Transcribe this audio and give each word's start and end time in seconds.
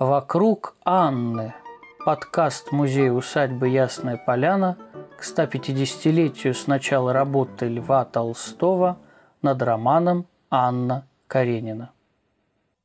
«Вокруг 0.00 0.74
Анны»– 0.84 1.54
подкаст 2.04 2.72
музея 2.72 3.12
усадьбы 3.12 3.68
«Ясная 3.68 4.16
поляна» 4.16 4.76
к 5.16 5.22
150-летию 5.22 6.52
с 6.52 6.66
начала 6.66 7.12
работы 7.12 7.68
Льва 7.68 8.04
Толстого 8.04 8.98
над 9.40 9.62
романом 9.62 10.26
Анна 10.50 11.06
Каренина. 11.28 11.92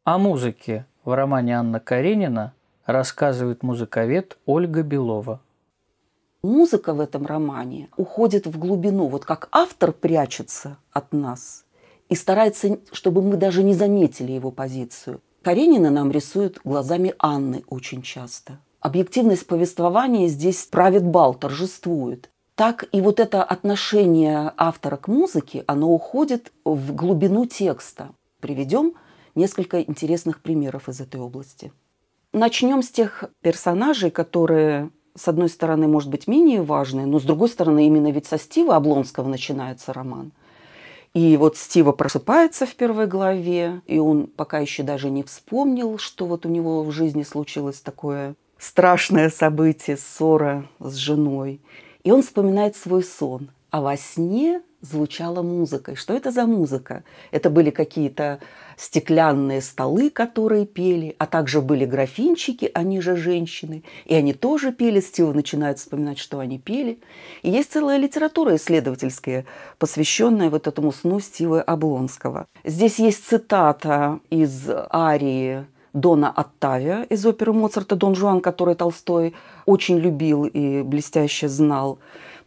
О 0.04 0.20
музыке 0.20 0.86
в 1.04 1.12
романе 1.16 1.58
Анна 1.58 1.80
Каренина 1.80 2.54
рассказывает 2.86 3.64
музыковед 3.64 4.38
Ольга 4.46 4.84
Белова. 4.84 5.42
Музыка 6.44 6.94
в 6.94 7.00
этом 7.00 7.26
романе 7.26 7.90
уходит 7.98 8.46
в 8.46 8.60
глубину, 8.60 9.08
вот 9.08 9.26
как 9.26 9.50
автор 9.52 9.94
прячется 9.94 10.78
от 10.92 11.12
нас 11.12 11.66
и 12.08 12.14
старается, 12.14 12.78
чтобы 12.92 13.24
мы 13.24 13.36
даже 13.36 13.64
не 13.64 13.74
заметили 13.74 14.32
его 14.32 14.52
позицию– 14.52 15.22
Каренина 15.42 15.90
нам 15.90 16.12
рисует 16.12 16.60
глазами 16.64 17.16
Анны 17.18 17.64
очень 17.68 18.02
часто. 18.02 18.60
Объективность 18.82 19.48
повествования 19.48 20.28
здесь 20.28 20.66
правит 20.66 21.06
бал, 21.06 21.34
торжествует. 21.34 22.30
Так 22.56 22.90
и 22.92 23.00
вот 23.00 23.22
это 23.22 23.42
отношение 23.42 24.52
автора 24.58 24.98
к 24.98 25.08
музыке, 25.08 25.64
оно 25.66 25.94
уходит 25.94 26.52
в 26.66 26.94
глубину 26.94 27.46
текста. 27.46 28.10
Приведем 28.42 28.96
несколько 29.34 29.82
интересных 29.82 30.42
примеров 30.42 30.90
из 30.90 31.00
этой 31.00 31.22
области. 31.22 31.72
Начнем 32.34 32.84
с 32.84 32.90
тех 32.90 33.24
персонажей, 33.42 34.12
которые, 34.12 34.92
с 35.16 35.30
одной 35.30 35.48
стороны, 35.48 35.88
может 35.88 36.10
быть, 36.10 36.28
менее 36.28 36.62
важные, 36.62 37.06
но 37.06 37.20
с 37.20 37.24
другой 37.24 37.48
стороны, 37.48 37.88
именно 37.88 38.12
ведь 38.12 38.28
со 38.28 38.38
Стива 38.38 38.76
Облонского 38.76 39.30
начинается 39.30 39.94
роман. 39.94 40.34
И 41.14 41.38
вот 41.38 41.58
Стива 41.58 41.92
просыпается 41.92 42.66
в 42.66 42.76
первой 42.76 43.08
главе, 43.08 43.82
и 43.88 43.98
он 43.98 44.28
пока 44.28 44.60
еще 44.60 44.84
даже 44.84 45.10
не 45.10 45.24
вспомнил, 45.24 45.98
что 45.98 46.26
вот 46.26 46.46
у 46.46 46.50
него 46.50 46.84
в 46.84 46.92
жизни 46.92 47.24
случилось 47.24 47.82
такое 47.82 48.36
страшное 48.60 49.30
событие, 49.30 49.98
ссора 49.98 50.68
с 50.80 50.96
женой. 50.96 51.62
И 52.04 52.12
он 52.12 52.22
вспоминает 52.22 52.76
свой 52.76 53.04
сон. 53.04 53.50
А 53.72 53.82
во 53.82 53.98
сне 53.98 54.62
звучала 54.82 55.42
музыка. 55.42 55.92
И 55.92 55.96
что 55.96 56.14
это 56.14 56.32
за 56.32 56.46
музыка? 56.46 57.04
Это 57.32 57.50
были 57.50 57.70
какие-то 57.70 58.40
стеклянные 58.78 59.62
столы, 59.62 60.10
которые 60.10 60.66
пели, 60.66 61.16
а 61.20 61.26
также 61.26 61.62
были 61.62 61.86
графинчики, 61.86 62.72
они 62.74 63.02
же 63.02 63.16
женщины, 63.16 63.84
и 64.06 64.16
они 64.16 64.34
тоже 64.34 64.72
пели, 64.72 65.02
Стива 65.02 65.34
начинает 65.34 65.80
вспоминать, 65.80 66.18
что 66.18 66.40
они 66.40 66.58
пели. 66.60 67.00
И 67.44 67.50
есть 67.50 67.74
целая 67.74 67.98
литература 67.98 68.56
исследовательская, 68.56 69.46
посвященная 69.78 70.50
вот 70.50 70.68
этому 70.68 70.94
сну 70.94 71.20
Стивы 71.20 71.60
Облонского. 71.60 72.48
Здесь 72.64 73.00
есть 73.00 73.28
цитата 73.28 74.20
из 74.30 74.70
арии 74.92 75.66
Дона 75.94 76.30
Оттавия 76.30 77.04
из 77.04 77.26
оперы 77.26 77.52
Моцарта 77.52 77.96
«Дон 77.96 78.16
Жуан», 78.16 78.42
который 78.42 78.76
Толстой 78.76 79.34
очень 79.66 79.98
любил 79.98 80.46
и 80.46 80.84
блестяще 80.84 81.48
знал. 81.50 82.00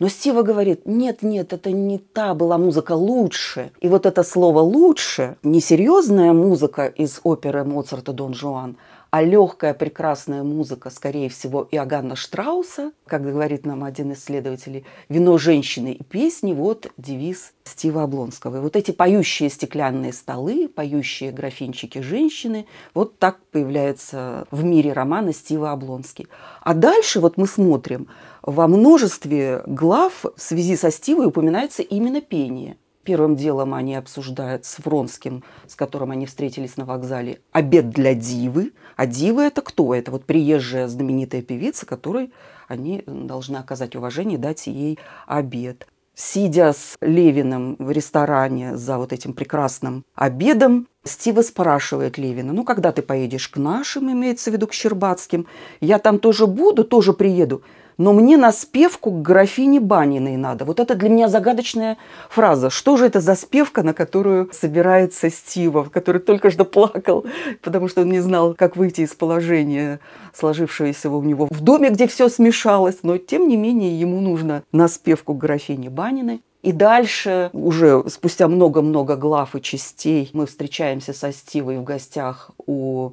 Но 0.02 0.08
Стива 0.08 0.42
говорит, 0.42 0.80
нет, 0.84 1.22
нет, 1.22 1.52
это 1.52 1.70
не 1.70 1.98
та 1.98 2.34
была 2.34 2.58
музыка 2.58 2.90
лучше. 2.90 3.70
И 3.78 3.86
вот 3.86 4.04
это 4.04 4.24
слово 4.24 4.58
лучше, 4.58 5.36
не 5.44 5.60
серьезная 5.60 6.32
музыка 6.32 6.86
из 6.86 7.20
оперы 7.22 7.62
Моцарта 7.62 8.12
Дон 8.12 8.34
Жуан, 8.34 8.76
а 9.12 9.22
легкая 9.22 9.74
прекрасная 9.74 10.42
музыка, 10.42 10.88
скорее 10.88 11.28
всего, 11.28 11.68
Иоганна 11.70 12.16
Штрауса, 12.16 12.92
как 13.06 13.22
говорит 13.22 13.66
нам 13.66 13.84
один 13.84 14.14
исследователь, 14.14 14.86
«Вино 15.10 15.36
женщины 15.36 15.92
и 15.92 16.02
песни»– 16.02 16.52
вот 16.54 16.90
девиз 16.96 17.52
Стива 17.64 18.04
Облонского. 18.04 18.56
И 18.56 18.60
вот 18.60 18.74
эти 18.74 18.90
поющие 18.90 19.50
стеклянные 19.50 20.14
столы, 20.14 20.66
поющие 20.66 21.30
графинчики 21.30 21.98
женщины, 21.98 22.64
вот 22.94 23.18
так 23.18 23.38
появляются 23.50 24.46
в 24.50 24.64
мире 24.64 24.94
романа 24.94 25.34
Стива 25.34 25.72
Облонский. 25.72 26.26
А 26.62 26.72
дальше 26.72 27.20
вот 27.20 27.36
мы 27.36 27.46
смотрим– 27.46 28.08
во 28.42 28.66
множестве 28.66 29.62
глав 29.66 30.24
в 30.24 30.40
связи 30.40 30.76
со 30.76 30.90
Стивой 30.90 31.26
упоминается 31.26 31.82
именно 31.82 32.20
пение. 32.20 32.76
Первым 33.04 33.34
делом 33.34 33.74
они 33.74 33.96
обсуждают 33.96 34.64
с 34.64 34.78
Вронским, 34.78 35.42
с 35.66 35.74
которым 35.74 36.12
они 36.12 36.26
встретились 36.26 36.76
на 36.76 36.84
вокзале, 36.84 37.40
обед 37.50 37.90
для 37.90 38.14
дивы. 38.14 38.72
А 38.96 39.06
дива 39.06 39.40
это 39.40 39.60
кто? 39.60 39.92
Это 39.94 40.12
вот 40.12 40.24
приезжая 40.24 40.86
знаменитая 40.86 41.42
певица, 41.42 41.84
которой 41.84 42.32
они 42.68 43.02
должны 43.06 43.56
оказать 43.56 43.96
уважение, 43.96 44.38
дать 44.38 44.68
ей 44.68 44.98
обед. 45.26 45.88
Сидя 46.14 46.74
с 46.74 46.96
Левиным 47.00 47.74
в 47.78 47.90
ресторане 47.90 48.76
за 48.76 48.98
вот 48.98 49.12
этим 49.12 49.32
прекрасным 49.32 50.04
обедом, 50.14 50.86
Стива 51.04 51.42
спрашивает 51.42 52.18
Левина, 52.18 52.52
ну, 52.52 52.64
когда 52.64 52.92
ты 52.92 53.02
поедешь 53.02 53.48
к 53.48 53.56
нашим, 53.56 54.12
имеется 54.12 54.50
в 54.50 54.52
виду 54.52 54.68
к 54.68 54.74
Щербатским, 54.74 55.46
я 55.80 55.98
там 55.98 56.20
тоже 56.20 56.46
буду, 56.46 56.84
тоже 56.84 57.14
приеду 57.14 57.62
но 57.98 58.12
мне 58.12 58.36
на 58.36 58.52
спевку 58.52 59.10
к 59.10 59.22
графине 59.22 59.80
Баниной 59.80 60.36
надо. 60.36 60.64
Вот 60.64 60.80
это 60.80 60.94
для 60.94 61.08
меня 61.08 61.28
загадочная 61.28 61.98
фраза. 62.28 62.70
Что 62.70 62.96
же 62.96 63.06
это 63.06 63.20
за 63.20 63.34
спевка, 63.34 63.82
на 63.82 63.94
которую 63.94 64.50
собирается 64.52 65.30
Стива, 65.30 65.84
который 65.84 66.20
только 66.20 66.50
что 66.50 66.64
плакал, 66.64 67.24
потому 67.62 67.88
что 67.88 68.02
он 68.02 68.08
не 68.08 68.20
знал, 68.20 68.54
как 68.54 68.76
выйти 68.76 69.02
из 69.02 69.14
положения, 69.14 70.00
сложившегося 70.32 71.10
у 71.10 71.22
него 71.22 71.48
в 71.50 71.60
доме, 71.60 71.90
где 71.90 72.06
все 72.06 72.28
смешалось, 72.28 72.98
но 73.02 73.18
тем 73.18 73.48
не 73.48 73.56
менее 73.56 73.98
ему 73.98 74.20
нужно 74.20 74.62
на 74.72 74.88
спевку 74.88 75.34
к 75.34 75.38
графине 75.38 75.90
Баниной. 75.90 76.42
И 76.62 76.70
дальше, 76.70 77.50
уже 77.52 78.04
спустя 78.08 78.46
много-много 78.46 79.16
глав 79.16 79.56
и 79.56 79.60
частей, 79.60 80.30
мы 80.32 80.46
встречаемся 80.46 81.12
со 81.12 81.32
Стивой 81.32 81.78
в 81.78 81.82
гостях 81.82 82.52
у 82.66 83.12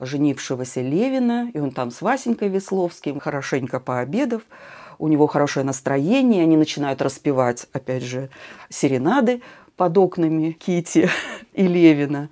женившегося 0.00 0.80
Левина, 0.80 1.50
и 1.52 1.58
он 1.58 1.70
там 1.70 1.90
с 1.90 2.02
Васенькой 2.02 2.48
Весловским, 2.48 3.20
хорошенько 3.20 3.80
пообедав, 3.80 4.42
у 4.98 5.08
него 5.08 5.26
хорошее 5.26 5.64
настроение, 5.64 6.42
они 6.42 6.56
начинают 6.56 7.02
распевать, 7.02 7.66
опять 7.72 8.02
же, 8.02 8.30
серенады 8.70 9.42
под 9.76 9.96
окнами 9.98 10.52
Кити 10.52 11.08
и 11.52 11.66
Левина. 11.66 12.30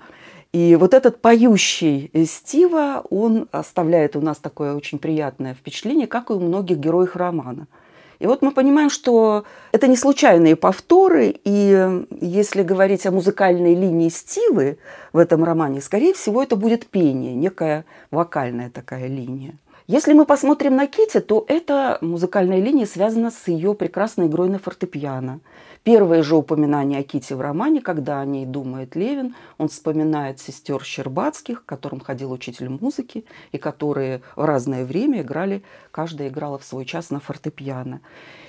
И 0.52 0.76
вот 0.76 0.94
этот 0.94 1.20
поющий 1.20 2.10
Стива, 2.26 3.04
он 3.10 3.48
оставляет 3.50 4.16
у 4.16 4.20
нас 4.20 4.38
такое 4.38 4.74
очень 4.74 4.98
приятное 4.98 5.54
впечатление, 5.54 6.06
как 6.06 6.30
и 6.30 6.34
у 6.34 6.40
многих 6.40 6.78
героев 6.78 7.16
романа– 7.16 7.66
и 8.24 8.26
вот 8.26 8.40
мы 8.40 8.52
понимаем, 8.52 8.88
что 8.88 9.44
это 9.70 9.86
не 9.86 9.96
случайные 9.96 10.56
повторы, 10.56 11.34
и 11.44 12.06
если 12.22 12.62
говорить 12.62 13.04
о 13.04 13.10
музыкальной 13.10 13.74
линии 13.74 14.08
Стивы 14.08 14.78
в 15.12 15.18
этом 15.18 15.44
романе, 15.44 15.82
скорее 15.82 16.14
всего, 16.14 16.42
это 16.42 16.56
будет 16.56 16.86
пение, 16.86 17.34
некая 17.34 17.84
вокальная 18.10 18.70
такая 18.70 19.08
линия. 19.08 19.58
Если 19.86 20.14
мы 20.14 20.24
посмотрим 20.24 20.76
на 20.76 20.86
Кити, 20.86 21.20
то 21.20 21.44
эта 21.46 21.98
музыкальная 22.00 22.60
линия 22.60 22.86
связана 22.86 23.30
с 23.30 23.48
ее 23.48 23.74
прекрасной 23.74 24.26
игрой 24.26 24.48
на 24.48 24.58
фортепиано– 24.58 25.40
Первое 25.84 26.22
же 26.22 26.34
упоминание 26.34 27.00
о 27.00 27.02
Ките 27.02 27.34
в 27.34 27.42
романе, 27.42 27.82
когда 27.82 28.18
о 28.18 28.24
ней 28.24 28.46
думает 28.46 28.96
Левин, 28.96 29.34
он 29.58 29.68
вспоминает 29.68 30.40
сестер 30.40 30.82
Щербатских, 30.82 31.62
к 31.62 31.66
которым 31.66 32.00
ходил 32.00 32.32
учитель 32.32 32.70
музыки, 32.70 33.26
и 33.52 33.58
которые 33.58 34.22
в 34.34 34.46
разное 34.46 34.86
время 34.86 35.20
играли, 35.20 35.62
каждая 35.90 36.28
играла 36.28 36.58
в 36.58 36.64
свой 36.64 36.86
час 36.86 37.10
на 37.10 37.20
фортепиано. 37.20 38.00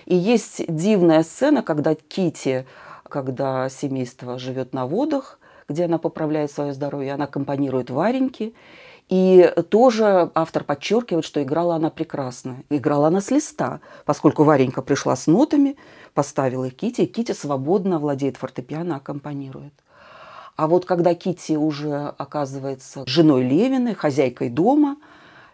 И 0.05 0.15
есть 0.15 0.63
дивная 0.69 1.23
сцена, 1.23 1.61
когда 1.61 1.93
Кити, 1.93 2.65
когда 3.03 3.67
семейство 3.67 4.39
живет 4.39 4.71
на 4.71 4.85
водах, 4.87 5.37
где 5.67 5.85
она 5.85 5.97
поправляет 5.97 6.51
свое 6.51 6.71
здоровье, 6.71 7.15
она 7.15 7.27
компонирует 7.27 7.89
Вареньке, 7.89 8.53
и 9.09 9.53
тоже 9.69 10.31
автор 10.33 10.63
подчеркивает, 10.63 11.25
что 11.25 11.41
играла 11.43 11.75
она 11.75 11.89
прекрасно. 11.89 12.63
Играла 12.69 13.07
она 13.07 13.21
с 13.21 13.29
листа, 13.29 13.79
поскольку 14.05 14.43
Варенька 14.43 14.81
пришла 14.81 15.15
с 15.15 15.27
нотами, 15.27 15.77
поставила 16.13 16.65
их 16.65 16.75
Кити, 16.75 17.01
и 17.01 17.05
Кити 17.05 17.33
свободно 17.33 17.99
владеет 17.99 18.37
фортепиано, 18.37 18.95
аккомпанирует. 18.95 19.73
А 20.55 20.67
вот 20.67 20.85
когда 20.85 21.13
Кити 21.13 21.53
уже 21.53 22.13
оказывается 22.17 23.03
женой 23.05 23.43
Левины, 23.43 23.93
хозяйкой 23.93 24.49
дома, 24.49 24.97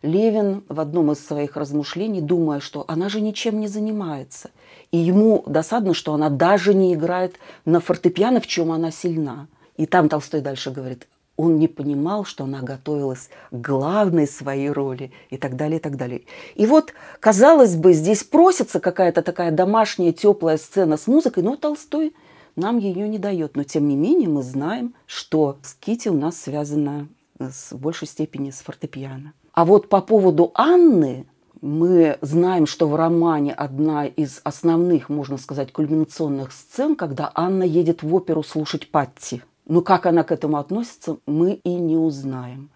Левин 0.02 0.64
в 0.70 0.80
одном 0.80 1.12
из 1.12 1.26
своих 1.26 1.58
размышлений, 1.58 2.22
думая, 2.22 2.60
что 2.60 2.86
она 2.88 3.10
же 3.10 3.22
ничем 3.22 3.60
не 3.60 3.68
занимается, 3.68 4.50
и 4.92 4.98
ему 4.98 5.44
досадно, 5.46 5.94
что 5.94 6.14
она 6.14 6.30
даже 6.30 6.74
не 6.74 6.94
играет 6.94 7.36
на 7.66 7.80
фортепиано, 7.80 8.40
в 8.40 8.48
чем 8.48 8.72
она 8.72 8.92
сильна. 8.92 9.48
И 9.78 9.86
там 9.86 10.10
Толстой 10.10 10.42
дальше 10.42 10.72
говорит, 10.72 11.08
он 11.42 11.58
не 11.58 11.68
понимал, 11.68 12.24
что 12.24 12.44
она 12.44 12.62
готовилась 12.62 13.30
к 13.50 13.56
главной 13.56 14.28
своей 14.28 14.70
роли 14.70 15.12
и 15.32 15.38
так 15.38 15.56
далее, 15.56 15.80
и 15.80 15.82
так 15.82 15.98
далее. 15.98 16.22
И 16.56 16.68
вот, 16.68 16.94
казалось 17.20 17.76
бы, 17.76 17.94
здесь 17.94 18.24
просится 18.24 18.80
какая-то 18.80 19.24
такая 19.24 19.52
домашняя 19.52 20.14
теплая 20.14 20.58
сцена 20.58 20.98
с 20.98 21.08
музыкой, 21.08 21.42
но 21.42 21.56
Толстой 21.56 22.14
нам 22.56 22.78
ее 22.78 23.08
не 23.08 23.18
дает. 23.18 23.56
Но 23.56 23.64
тем 23.64 23.88
не 23.88 23.96
менее 23.96 24.30
мы 24.30 24.44
знаем, 24.44 24.94
что 25.08 25.58
с 25.64 25.74
Кити 25.74 26.10
у 26.10 26.14
нас 26.14 26.38
связано 26.38 27.08
с 27.40 27.74
большей 27.74 28.08
степени 28.08 28.52
с 28.52 28.60
фортепиано. 28.60 29.34
А 29.54 29.66
вот 29.66 29.90
по 29.90 30.02
поводу 30.02 30.52
Анны 30.54 31.26
мы 31.60 32.20
знаем, 32.22 32.68
что 32.68 32.88
в 32.88 32.96
романе 32.96 33.54
одна 33.54 34.06
из 34.06 34.42
основных, 34.44 35.10
можно 35.10 35.38
сказать, 35.38 35.72
кульминационных 35.72 36.52
сцен, 36.52 36.96
когда 36.96 37.32
Анна 37.34 37.64
едет 37.64 38.04
в 38.04 38.14
оперу 38.14 38.44
слушать 38.44 38.92
Патти– 38.92 39.42
но 39.66 39.82
как 39.82 40.06
она 40.06 40.24
к 40.24 40.32
этому 40.32 40.58
относится, 40.58 41.18
мы 41.26 41.54
и 41.54 41.74
не 41.74 41.98
узнаем. 41.98 42.72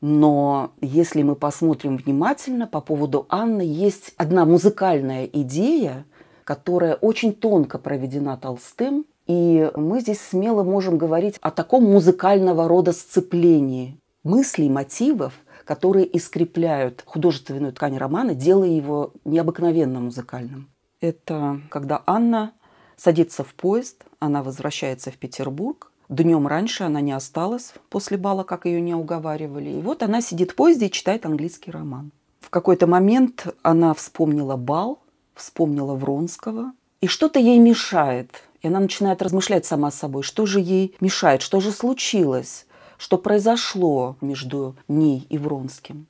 Но 0.00 0.72
если 0.80 1.22
мы 1.22 1.34
посмотрим 1.34 1.96
внимательно 1.96 2.66
по 2.66 2.80
поводу 2.80 3.26
Анны, 3.28 3.62
есть 3.62 4.14
одна 4.16 4.44
музыкальная 4.44 5.24
идея, 5.24 6.04
которая 6.44 6.94
очень 6.94 7.32
тонко 7.32 7.78
проведена 7.78 8.36
Толстым, 8.36 9.06
и 9.26 9.70
мы 9.76 10.00
здесь 10.00 10.20
смело 10.20 10.62
можем 10.62 10.98
говорить 10.98 11.36
о 11.40 11.50
таком 11.50 11.84
музыкального 11.84 12.68
рода 12.68 12.92
сцеплении 12.92 13.98
мыслей, 14.22 14.70
мотивов, 14.70 15.34
которые 15.64 16.16
искрепляют 16.16 17.02
художественную 17.04 17.72
ткань 17.72 17.98
романа, 17.98 18.34
делая 18.34 18.70
его 18.70 19.12
необыкновенно 19.24 20.00
музыкальным. 20.00 20.70
Это 21.00 21.60
когда 21.70 22.02
Анна 22.06 22.52
садится 22.96 23.44
в 23.44 23.54
поезд, 23.54 24.04
она 24.18 24.42
возвращается 24.42 25.10
в 25.10 25.18
Петербург, 25.18 25.92
Днем 26.08 26.46
раньше 26.46 26.84
она 26.84 27.02
не 27.02 27.12
осталась 27.12 27.74
после 27.90 28.16
бала, 28.16 28.42
как 28.42 28.64
ее 28.64 28.80
не 28.80 28.94
уговаривали. 28.94 29.68
И 29.68 29.82
вот 29.82 30.02
она 30.02 30.22
сидит 30.22 30.52
в 30.52 30.54
поезде 30.54 30.86
и 30.86 30.90
читает 30.90 31.26
английский 31.26 31.70
роман. 31.70 32.12
В 32.40 32.48
какой-то 32.48 32.86
момент 32.86 33.46
она 33.62 33.92
вспомнила 33.92 34.56
бал, 34.56 35.00
вспомнила 35.34 35.94
Вронского, 35.94 36.72
и 37.02 37.08
что-то 37.08 37.38
ей 37.38 37.58
мешает. 37.58 38.42
И 38.62 38.68
она 38.68 38.80
начинает 38.80 39.20
размышлять 39.20 39.66
сама 39.66 39.90
с 39.90 39.96
собой, 39.96 40.22
что 40.22 40.46
же 40.46 40.60
ей 40.60 40.96
мешает, 41.00 41.42
что 41.42 41.60
же 41.60 41.72
случилось, 41.72 42.66
что 42.96 43.18
произошло 43.18 44.16
между 44.22 44.76
ней 44.88 45.26
и 45.28 45.36
Вронским. 45.36 46.06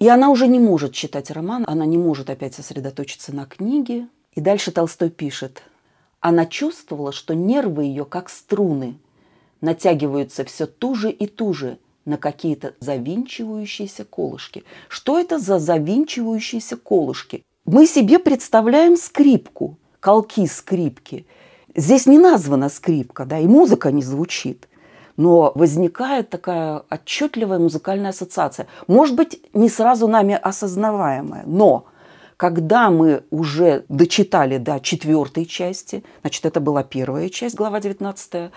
И 0.00 0.08
она 0.08 0.30
уже 0.30 0.48
не 0.48 0.58
может 0.58 0.92
читать 0.92 1.30
роман, 1.30 1.64
она 1.68 1.86
не 1.86 1.96
может 1.98 2.30
опять 2.30 2.54
сосредоточиться 2.54 3.34
на 3.34 3.46
книге. 3.46 4.08
И 4.32 4.40
дальше 4.40 4.72
Толстой 4.72 5.08
пишет. 5.08 5.62
Она 6.18 6.46
чувствовала, 6.46 7.12
что 7.12 7.32
нервы 7.34 7.84
ее 7.84 8.04
как 8.04 8.28
струны– 8.28 8.98
натягиваются 9.60 10.44
все 10.44 10.66
туже 10.66 11.10
и 11.10 11.26
туже 11.26 11.78
на 12.04 12.16
какие-то 12.16 12.74
завинчивающиеся 12.80 14.04
колышки. 14.04 14.64
Что 14.88 15.18
это 15.18 15.38
за 15.38 15.58
завинчивающиеся 15.58 16.76
колышки? 16.76 17.42
Мы 17.64 17.86
себе 17.86 18.18
представляем 18.18 18.96
скрипку, 18.96 19.76
колки 20.00 20.46
скрипки. 20.46 21.26
Здесь 21.74 22.06
не 22.06 22.18
названа 22.18 22.68
скрипка, 22.68 23.24
да, 23.24 23.38
и 23.38 23.46
музыка 23.46 23.90
не 23.90 24.02
звучит. 24.02 24.68
Но 25.16 25.52
возникает 25.54 26.30
такая 26.30 26.82
отчетливая 26.90 27.58
музыкальная 27.58 28.10
ассоциация. 28.10 28.66
Может 28.86 29.16
быть, 29.16 29.40
не 29.52 29.68
сразу 29.68 30.06
нами 30.06 30.38
осознаваемая, 30.40 31.42
но 31.46 31.86
когда 32.36 32.90
мы 32.90 33.24
уже 33.30 33.84
дочитали 33.88 34.58
до 34.58 34.78
четвертой 34.78 35.46
части, 35.46 36.04
значит, 36.20 36.44
это 36.44 36.60
была 36.60 36.82
первая 36.82 37.30
часть, 37.30 37.54
глава 37.54 37.80
19, 37.80 38.50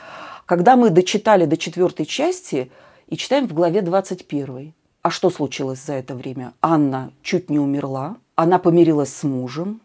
когда 0.49 0.75
мы 0.75 0.89
дочитали 0.89 1.45
до 1.45 1.57
четвертой 1.57 2.07
части 2.07 2.71
и 3.05 3.17
читаем 3.17 3.47
в 3.47 3.53
главе 3.53 3.83
21. 3.83 4.73
А 5.03 5.11
что 5.11 5.29
случилось 5.29 5.85
за 5.85 5.93
это 5.93 6.15
время? 6.15 6.53
Анна 6.59 7.13
чуть 7.21 7.51
не 7.51 7.59
умерла, 7.59 8.15
она 8.33 8.57
помирилась 8.57 9.13
с 9.13 9.21
мужем, 9.23 9.79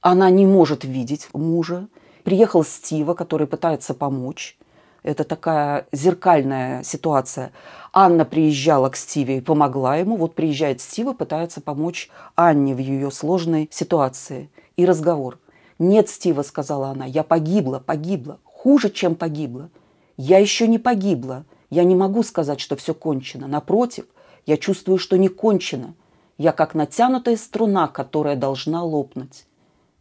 она 0.00 0.30
не 0.30 0.46
может 0.46 0.84
видеть 0.84 1.26
мужа. 1.32 1.88
Приехал 2.22 2.62
Стива, 2.62 3.14
который 3.14 3.48
пытается 3.48 3.94
помочь. 3.94 4.56
Это 5.02 5.24
такая 5.24 5.88
зеркальная 5.90 6.84
ситуация. 6.84 7.50
Анна 7.92 8.24
приезжала 8.24 8.90
к 8.90 8.96
Стиве 8.96 9.38
и 9.38 9.40
помогла 9.40 9.96
ему. 9.96 10.16
Вот 10.16 10.36
приезжает 10.36 10.82
Стива, 10.82 11.14
пытается 11.14 11.60
помочь 11.60 12.10
Анне 12.36 12.76
в 12.76 12.78
ее 12.78 13.10
сложной 13.10 13.68
ситуации. 13.72 14.50
И 14.76 14.86
разговор. 14.86 15.40
«Нет, 15.80 16.08
Стива»,— 16.08 16.42
сказала 16.44 16.90
она,— 16.90 17.04
«я 17.06 17.24
погибла, 17.24 17.80
погибла 17.80 18.38
хуже, 18.64 18.88
чем 18.88 19.14
погибла. 19.14 19.68
Я 20.16 20.38
еще 20.38 20.66
не 20.66 20.78
погибла. 20.78 21.44
Я 21.68 21.84
не 21.84 21.94
могу 21.94 22.22
сказать, 22.22 22.60
что 22.60 22.76
все 22.76 22.94
кончено. 22.94 23.46
Напротив, 23.46 24.06
я 24.46 24.56
чувствую, 24.56 24.96
что 24.96 25.18
не 25.18 25.28
кончено. 25.28 25.94
Я 26.38 26.52
как 26.52 26.74
натянутая 26.74 27.36
струна, 27.36 27.88
которая 27.88 28.36
должна 28.36 28.82
лопнуть. 28.82 29.44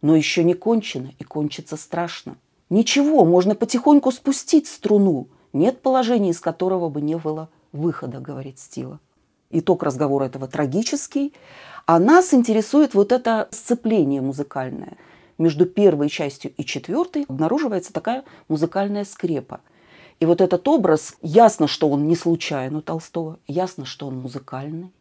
Но 0.02 0.16
еще 0.16 0.46
не 0.46 0.54
кончено, 0.54 1.12
и 1.20 1.26
кончится 1.26 1.76
страшно. 1.76 2.38
Ничего, 2.70 3.26
можно 3.26 3.54
потихоньку 3.54 4.14
спустить 4.14 4.68
струну. 4.68 5.28
Нет 5.52 5.82
положения, 5.82 6.30
из 6.30 6.40
которого 6.40 6.88
бы 6.88 7.02
не 7.02 7.18
было 7.18 7.50
выхода, 7.74 8.20
говорит 8.20 8.60
Стива. 8.60 9.02
Итог 9.50 9.84
разговора 9.84 10.26
этого 10.26 10.48
трагический. 10.48 11.34
А 11.86 12.00
нас 12.00 12.34
интересует 12.34 12.94
вот 12.94 13.12
это 13.12 13.50
сцепление 13.52 14.22
музыкальное– 14.22 14.96
между 15.44 15.66
первой 15.66 16.10
частью 16.10 16.52
и 16.58 16.66
четвертой 16.66 17.26
обнаруживается 17.28 17.94
такая 17.94 18.24
музыкальная 18.48 19.06
скрепа. 19.06 19.62
И 20.20 20.26
вот 20.26 20.42
этот 20.42 20.68
образ, 20.68 21.16
ясно, 21.22 21.68
что 21.68 21.90
он 21.90 22.08
не 22.08 22.16
случайно 22.16 22.82
Толстого, 22.82 23.40
ясно, 23.48 23.86
что 23.86 24.08
он 24.08 24.20
музыкальный, 24.20 24.92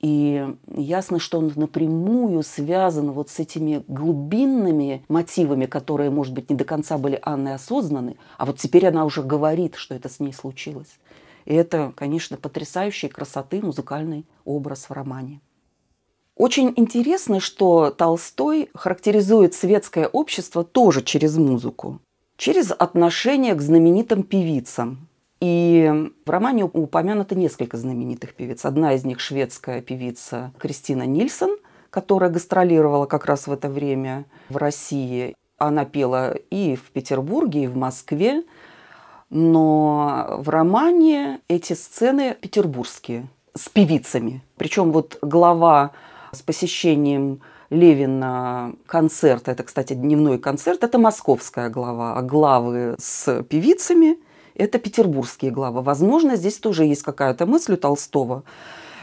и 0.00 0.56
ясно, 0.74 1.18
что 1.18 1.38
он 1.38 1.52
напрямую 1.56 2.42
связан 2.42 3.10
вот 3.10 3.28
с 3.28 3.38
этими 3.38 3.84
глубинными 3.86 5.04
мотивами, 5.08 5.66
которые, 5.66 6.08
может 6.08 6.32
быть, 6.32 6.48
не 6.48 6.56
до 6.56 6.64
конца 6.64 6.96
были 6.96 7.20
Анной 7.22 7.54
осознаны, 7.54 8.16
а 8.38 8.46
вот 8.46 8.58
теперь 8.58 8.86
она 8.86 9.04
уже 9.04 9.22
говорит, 9.22 9.74
что 9.74 9.94
это 9.94 10.08
с 10.08 10.18
ней 10.20 10.32
случилось. 10.32 10.98
И 11.44 11.54
это, 11.54 11.92
конечно, 11.94 12.38
потрясающей 12.38 13.10
красоты 13.10 13.60
музыкальный 13.60 14.24
образ 14.46 14.88
в 14.88 14.92
романе. 14.92 15.42
Очень 16.40 16.72
интересно, 16.76 17.38
что 17.38 17.90
Толстой 17.90 18.70
характеризует 18.74 19.52
светское 19.52 20.08
общество 20.08 20.64
тоже 20.64 21.02
через 21.02 21.36
музыку, 21.36 22.00
через 22.38 22.70
отношение 22.70 23.54
к 23.54 23.60
знаменитым 23.60 24.22
певицам. 24.22 25.06
И 25.42 26.10
в 26.24 26.30
романе 26.30 26.64
упомянуто 26.64 27.34
несколько 27.34 27.76
знаменитых 27.76 28.32
певиц. 28.32 28.64
Одна 28.64 28.94
из 28.94 29.04
них 29.04 29.20
шведская 29.20 29.82
певица 29.82 30.50
Кристина 30.56 31.02
Нильсон, 31.02 31.58
которая 31.90 32.30
гастролировала 32.30 33.04
как 33.04 33.26
раз 33.26 33.46
в 33.46 33.52
это 33.52 33.68
время 33.68 34.24
в 34.48 34.56
России. 34.56 35.36
Она 35.58 35.84
пела 35.84 36.32
и 36.50 36.74
в 36.74 36.90
Петербурге, 36.90 37.64
и 37.64 37.66
в 37.66 37.76
Москве. 37.76 38.44
Но 39.28 40.38
в 40.38 40.48
романе 40.48 41.40
эти 41.48 41.74
сцены 41.74 42.34
петербургские, 42.40 43.28
с 43.54 43.68
певицами. 43.68 44.42
Причем 44.56 44.90
вот 44.90 45.18
глава 45.20 45.90
с 46.32 46.42
посещением 46.42 47.40
Левина 47.70 48.74
концерт, 48.86 49.48
это, 49.48 49.62
кстати, 49.62 49.94
дневной 49.94 50.38
концерт, 50.38 50.82
это 50.82 50.98
московская 50.98 51.68
глава, 51.68 52.16
а 52.16 52.22
главы 52.22 52.96
с 52.98 53.42
певицами– 53.44 54.18
это 54.54 54.78
петербургские 54.78 55.50
главы. 55.50 55.82
Возможно, 55.82 56.36
здесь 56.36 56.58
тоже 56.58 56.84
есть 56.84 57.02
какая-то 57.02 57.46
мысль 57.46 57.74
у 57.74 57.76
Толстого, 57.76 58.44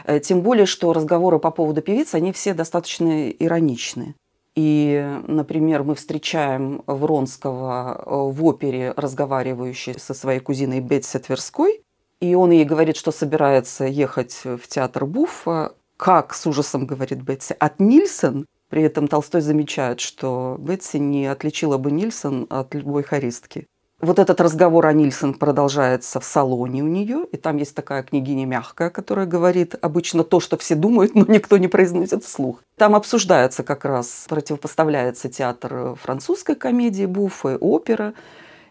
э, 0.04 0.20
тем 0.20 0.42
более, 0.42 0.66
что 0.66 0.92
разговоры 0.92 1.38
по 1.38 1.50
поводу 1.50 1.82
певиц, 1.82 2.14
они 2.14 2.32
все 2.32 2.54
достаточно 2.54 3.30
ироничны. 3.30 4.14
И, 4.54 5.06
например, 5.26 5.84
мы 5.84 5.94
встречаем 5.94 6.82
Вронского 6.86 8.02
э, 8.04 8.32
в 8.32 8.44
опере, 8.44 8.92
разговаривающий 8.96 9.98
со 9.98 10.14
своей 10.14 10.40
кузиной 10.40 10.80
Бетси 10.80 11.18
Тверской, 11.18 11.82
и 12.20 12.34
он 12.34 12.50
ей 12.50 12.64
говорит, 12.64 12.96
что 12.96 13.12
собирается 13.12 13.84
ехать 13.84 14.40
в 14.44 14.66
театр 14.66 15.06
Буффа, 15.06 15.74
как, 15.98 16.32
с 16.32 16.46
ужасом 16.46 16.86
говорит 16.86 17.20
Бетси, 17.20 17.54
от 17.58 17.80
Нильсон. 17.80 18.46
При 18.70 18.82
этом 18.82 19.08
Толстой 19.08 19.40
замечает, 19.40 20.00
что 20.00 20.56
Бетси 20.58 20.98
не 20.98 21.26
отличила 21.26 21.76
бы 21.76 21.90
Нильсон 21.90 22.46
от 22.48 22.74
любой 22.74 23.02
хористки. 23.02 23.66
Вот 24.00 24.20
этот 24.20 24.40
разговор 24.40 24.86
о 24.86 24.92
Нильсон 24.92 25.34
продолжается 25.34 26.20
в 26.20 26.24
салоне 26.24 26.84
у 26.84 26.86
нее, 26.86 27.26
и 27.32 27.36
там 27.36 27.56
есть 27.56 27.74
такая 27.74 28.04
княгиня 28.04 28.46
мягкая, 28.46 28.90
которая 28.90 29.26
говорит 29.26 29.74
обычно 29.80 30.22
то, 30.22 30.38
что 30.38 30.56
все 30.56 30.76
думают, 30.76 31.16
но 31.16 31.24
никто 31.26 31.58
не 31.58 31.66
произносит 31.66 32.22
вслух. 32.22 32.62
Там 32.76 32.94
обсуждается 32.94 33.64
как 33.64 33.84
раз, 33.84 34.26
противопоставляется 34.28 35.28
театр 35.28 35.96
французской 35.96 36.54
комедии, 36.54 37.06
буфы, 37.06 37.56
опера, 37.56 38.14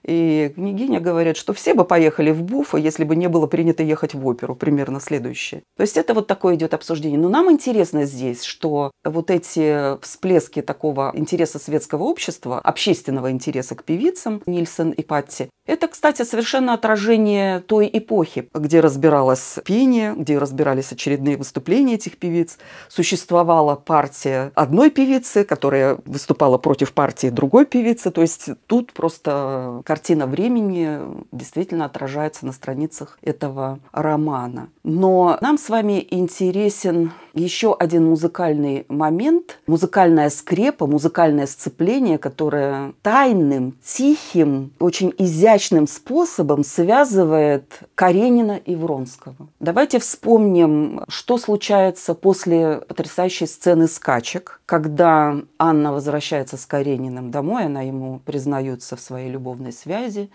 и 0.04 0.52
княгиня 0.56 1.00
говорит, 1.00 1.38
что 1.38 1.54
все 1.54 1.74
бы 1.74 1.86
поехали 1.86 2.32
в 2.32 2.44
Буфа, 2.44 2.78
если 2.78 3.04
бы 3.04 3.16
не 3.16 3.28
было 3.28 3.48
принято 3.48 3.84
ехать 3.84 4.14
в 4.14 4.26
оперу, 4.26 4.56
примерно 4.56 5.00
следующее. 5.00 5.64
То 5.76 5.82
есть 5.82 5.98
это 5.98 6.14
вот 6.14 6.28
такое 6.28 6.56
идет 6.56 6.74
обсуждение. 6.74 7.20
Но 7.20 7.30
нам 7.30 7.52
интересно 7.52 8.06
здесь, 8.06 8.44
что 8.44 8.92
вот 9.04 9.32
эти 9.32 10.00
всплески 10.02 10.62
такого 10.62 11.12
интереса 11.14 11.60
светского 11.60 12.04
общества, 12.04 12.60
общественного 12.60 13.32
интереса 13.32 13.76
к 13.76 13.84
певицам 13.84 14.42
Нильсон 14.46 14.92
и 14.92 15.04
Патти, 15.04 15.50
это, 15.68 15.88
кстати, 15.88 16.24
совершенно 16.24 16.74
отражение 16.74 17.60
той 17.60 17.90
эпохи, 17.92 18.50
где 18.54 18.80
разбиралось 18.80 19.60
пение, 19.66 20.14
где 20.16 20.38
разбирались 20.38 20.92
очередные 20.92 21.38
выступления 21.38 21.96
этих 21.96 22.18
певиц. 22.18 22.58
Существовала 22.88 23.76
партия 23.76 24.52
одной 24.56 24.90
певицы, 24.90 25.44
которая 25.44 25.98
выступала 26.06 26.58
против 26.58 26.94
партии 26.94 27.28
другой 27.30 27.66
певицы. 27.66 28.12
То 28.12 28.22
есть 28.22 28.50
тут 28.68 28.94
просто 28.94 29.82
картина 29.86 30.26
времени 30.26 31.00
действительно 31.32 31.86
отражается 31.86 32.46
на 32.46 32.54
страницах 32.54 33.20
этого 33.22 33.80
романа. 33.92 34.70
Но 34.84 35.38
нам 35.42 35.58
с 35.58 35.70
вами 35.70 36.08
интересен 36.10 37.12
еще 37.34 37.76
один 37.76 38.06
музыкальный 38.06 38.86
момент, 38.88 39.60
музыкальная 39.68 40.30
скрепа, 40.30 40.88
музыкальное 40.88 41.46
сцепление, 41.46 42.18
которое 42.18 42.94
тайным, 43.04 43.76
тихим, 43.84 44.72
очень 44.80 45.14
изящным 45.18 45.57
способом 45.88 46.64
связывает 46.64 47.80
Каренина 47.96 48.58
и 48.58 48.76
Вронского. 48.76 49.50
Давайте 49.60 50.00
вспомним, 50.00 51.04
что 51.08 51.38
случается 51.38 52.14
после 52.14 52.82
потрясающей 52.88 53.48
сцены 53.48 53.88
скачек, 53.88 54.62
когда 54.66 55.36
Анна 55.58 55.92
возвращается 55.92 56.58
с 56.58 56.66
Карениным 56.66 57.32
домой, 57.32 57.66
она 57.66 57.82
ему 57.82 58.20
признается 58.26 58.96
в 58.96 59.00
своей 59.00 59.30
любовной 59.30 59.72
связи, 59.72 60.30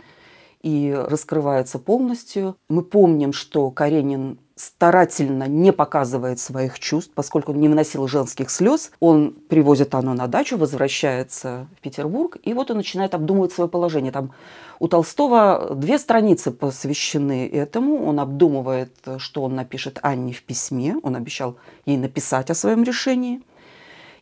и 0.63 0.95
раскрывается 0.97 1.79
полностью. 1.79 2.57
Мы 2.69 2.83
помним, 2.83 3.33
что 3.33 3.71
Каренин 3.71 4.39
старательно 4.57 5.49
не 5.49 5.73
показывает 5.73 6.39
своих 6.39 6.79
чувств, 6.79 7.13
поскольку 7.15 7.53
он 7.53 7.61
не 7.61 7.69
выносил 7.69 8.07
женских 8.07 8.51
слез. 8.51 8.91
Он 9.01 9.33
привозит 9.49 9.95
Анну 9.95 10.15
на 10.15 10.27
дачу, 10.27 10.57
возвращается 10.57 11.67
в 11.77 11.81
Петербург, 11.81 12.37
и 12.43 12.53
вот 12.55 12.71
он 12.71 12.79
начинает 12.79 13.15
обдумывать 13.15 13.53
свое 13.53 13.69
положение. 13.69 14.13
Там 14.13 14.33
у 14.79 14.89
Толстого 14.89 15.75
две 15.75 15.99
страницы 15.99 16.51
посвящены 16.51 17.49
этому. 17.49 18.05
Он 18.05 18.21
обдумывает, 18.21 18.93
что 19.19 19.43
он 19.43 19.55
напишет 19.55 19.99
Анне 20.03 20.33
в 20.33 20.43
письме. 20.43 20.97
Он 21.03 21.17
обещал 21.17 21.57
ей 21.87 21.97
написать 21.97 22.51
о 22.51 22.55
своем 22.55 22.83
решении. 22.83 23.43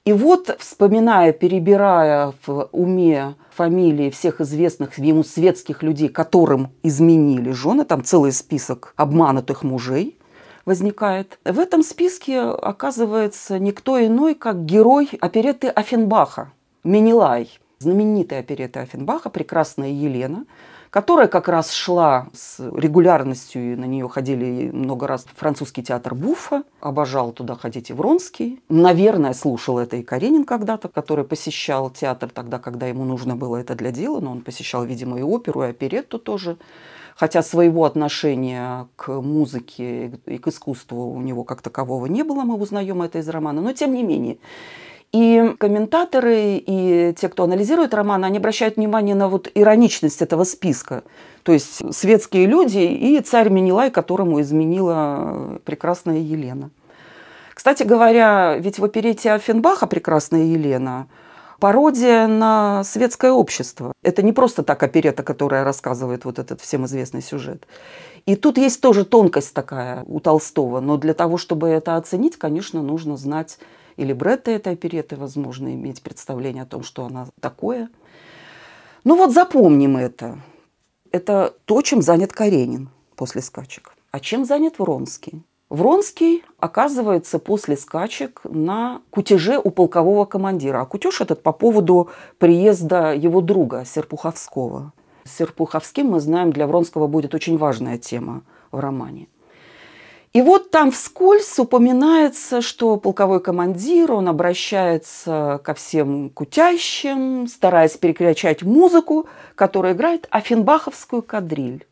И 0.04 0.12
вот, 0.12 0.56
вспоминая, 0.58 1.32
перебирая 1.32 2.32
в 2.46 2.68
уме 2.72 3.34
фамилии 3.54 4.08
всех 4.10 4.40
известных 4.40 4.98
ему 4.98 5.22
светских 5.22 5.82
людей, 5.82 6.08
которым 6.08 6.70
изменили 6.82 7.50
жены, 7.50 7.84
там 7.84 8.02
целый 8.02 8.32
список 8.32 8.94
обманутых 8.96 9.62
мужей, 9.62 10.16
возникает. 10.64 11.38
В 11.44 11.58
этом 11.58 11.82
списке 11.82 12.40
оказывается 12.40 13.58
никто 13.58 14.04
иной, 14.04 14.34
как 14.34 14.64
герой 14.64 15.10
опереты 15.20 15.68
Афенбаха, 15.68 16.52
Менелай, 16.84 17.50
знаменитая 17.78 18.40
оперета 18.40 18.80
Афенбаха 18.80 19.30
«Прекрасная 19.30 19.90
Елена», 19.90 20.44
которая 20.90 21.28
как 21.28 21.48
раз 21.48 21.70
шла 21.72 22.28
с 22.34 22.58
регулярностью, 22.58 23.72
и 23.72 23.76
на 23.76 23.84
нее 23.84 24.08
ходили 24.08 24.70
много 24.70 25.06
раз 25.06 25.24
французский 25.36 25.82
театр 25.82 26.14
Буффа, 26.14 26.64
обожал 26.80 27.32
туда 27.32 27.54
ходить 27.54 27.90
и 27.90 27.92
Вронский. 27.92 28.60
Наверное, 28.68 29.32
слушал 29.32 29.78
это 29.78 29.96
и 29.96 30.02
Каренин 30.02 30.44
когда-то, 30.44 30.88
который 30.88 31.24
посещал 31.24 31.90
театр 31.90 32.28
тогда, 32.28 32.58
когда 32.58 32.86
ему 32.86 33.04
нужно 33.04 33.36
было 33.36 33.56
это 33.56 33.74
для 33.76 33.92
дела, 33.92 34.20
но 34.20 34.32
он 34.32 34.40
посещал, 34.40 34.84
видимо, 34.84 35.18
и 35.18 35.22
оперу, 35.22 35.62
и 35.62 35.68
оперетту 35.68 36.18
тоже 36.18 36.58
хотя 37.20 37.42
своего 37.42 37.84
отношения 37.84 38.88
к 38.96 39.20
музыке 39.20 40.12
и 40.24 40.38
к 40.38 40.48
искусству 40.48 41.12
у 41.12 41.20
него 41.20 41.44
как 41.44 41.60
такового 41.60 42.06
не 42.06 42.22
было, 42.22 42.44
мы 42.44 42.54
узнаем 42.54 43.02
это 43.02 43.18
из 43.18 43.28
романа, 43.28 43.60
но 43.60 43.74
тем 43.74 43.92
не 43.92 44.02
менее. 44.02 44.38
И 45.12 45.54
комментаторы, 45.58 46.56
и 46.66 47.14
те, 47.20 47.28
кто 47.28 47.44
анализирует 47.44 47.92
роман, 47.92 48.24
они 48.24 48.38
обращают 48.38 48.76
внимание 48.76 49.14
на 49.14 49.28
вот 49.28 49.50
ироничность 49.54 50.22
этого 50.22 50.44
списка. 50.44 51.02
То 51.42 51.52
есть 51.52 51.94
светские 51.94 52.46
люди 52.46 52.78
и 52.78 53.20
царь 53.20 53.50
Менелай, 53.50 53.90
которому 53.90 54.40
изменила 54.40 55.60
прекрасная 55.66 56.20
Елена. 56.20 56.70
Кстати 57.52 57.82
говоря, 57.82 58.56
ведь 58.56 58.78
в 58.78 58.84
оперете 58.84 59.32
Афенбаха 59.32 59.86
«Прекрасная 59.86 60.44
Елена» 60.44 61.06
пародия 61.60 62.26
на 62.26 62.82
светское 62.82 63.30
общество. 63.30 63.92
Это 64.02 64.22
не 64.22 64.32
просто 64.32 64.62
так 64.62 64.82
оперета, 64.82 65.22
которая 65.22 65.62
рассказывает 65.62 66.24
вот 66.24 66.38
этот 66.38 66.60
всем 66.60 66.86
известный 66.86 67.22
сюжет. 67.22 67.66
И 68.26 68.34
тут 68.34 68.58
есть 68.58 68.80
тоже 68.80 69.04
тонкость 69.04 69.54
такая 69.54 70.02
у 70.06 70.18
Толстого, 70.20 70.80
но 70.80 70.96
для 70.96 71.14
того, 71.14 71.36
чтобы 71.36 71.68
это 71.68 71.96
оценить, 71.96 72.36
конечно, 72.36 72.82
нужно 72.82 73.16
знать 73.16 73.58
или 73.96 74.12
бретта 74.12 74.50
этой 74.50 74.72
опереты, 74.72 75.16
возможно, 75.16 75.72
иметь 75.74 76.02
представление 76.02 76.62
о 76.62 76.66
том, 76.66 76.82
что 76.82 77.04
она 77.04 77.28
такое. 77.40 77.88
Ну 79.04 79.16
вот 79.16 79.32
запомним 79.32 79.96
это. 79.96 80.40
Это 81.12 81.54
то, 81.64 81.82
чем 81.82 82.02
занят 82.02 82.32
Каренин 82.32 82.90
после 83.16 83.42
скачек. 83.42 83.94
А 84.10 84.20
чем 84.20 84.44
занят 84.44 84.78
Вронский? 84.78 85.42
Вронский 85.70 86.42
оказывается 86.58 87.38
после 87.38 87.76
скачек 87.76 88.40
на 88.42 89.02
кутеже 89.10 89.56
у 89.56 89.70
полкового 89.70 90.24
командира. 90.24 90.80
А 90.80 90.84
кутеж 90.84 91.20
этот 91.20 91.44
по 91.44 91.52
поводу 91.52 92.10
приезда 92.38 93.14
его 93.14 93.40
друга 93.40 93.84
Серпуховского. 93.86 94.92
С 95.22 95.36
Серпуховским, 95.36 96.08
мы 96.08 96.18
знаем, 96.18 96.52
для 96.52 96.66
Вронского 96.66 97.06
будет 97.06 97.34
очень 97.34 97.56
важная 97.56 97.98
тема 97.98 98.42
в 98.72 98.80
романе. 98.80 99.28
И 100.32 100.42
вот 100.42 100.70
там 100.70 100.90
вскользь 100.90 101.58
упоминается, 101.58 102.62
что 102.62 102.96
полковой 102.96 103.40
командир, 103.40 104.12
он 104.12 104.28
обращается 104.28 105.60
ко 105.62 105.74
всем 105.74 106.30
кутящим, 106.30 107.46
стараясь 107.46 107.96
переключать 107.96 108.62
музыку, 108.62 109.26
которая 109.54 109.94
играет 109.94 110.26
афинбаховскую 110.30 111.22
кадриль. 111.22 111.84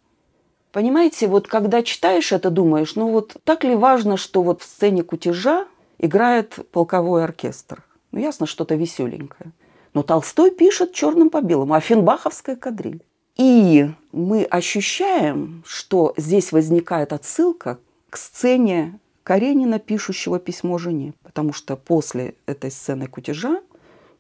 Понимаете, 0.73 1.29
вот 1.29 1.49
когда 1.49 1.83
читаешь 1.83 2.33
это, 2.33 2.51
думаешь, 2.51 2.95
ну 2.95 3.11
вот 3.11 3.37
так 3.45 3.65
ли 3.65 3.75
важно, 3.75 4.17
что 4.17 4.43
вот 4.43 4.63
в 4.63 4.65
сцене 4.65 5.03
кутежа 5.03 5.67
играет 5.99 6.59
полковой 6.73 7.25
оркестр? 7.25 7.83
Ну, 8.13 8.21
ясно, 8.21 8.47
что-то 8.47 8.75
веселенькое. 8.75 9.53
Но 9.95 10.03
Толстой 10.03 10.51
пишет 10.51 10.93
черным 10.93 11.31
по 11.31 11.41
белому, 11.41 11.75
Афинбаховская 11.75 12.57
кадриль. 12.57 13.03
И 13.37 13.91
мы 14.13 14.45
ощущаем, 14.45 15.63
что 15.67 16.13
здесь 16.17 16.53
возникает 16.53 17.13
отсылка 17.13 17.79
к 18.11 18.17
сцене 18.17 18.99
Каренина, 19.23 19.79
пишущего 19.79 20.39
письмо 20.39 20.79
жене. 20.79 21.15
Потому 21.23 21.53
что 21.53 21.77
после 21.77 22.35
этой 22.47 22.71
сцены 22.71 23.07
кутежа 23.07 23.61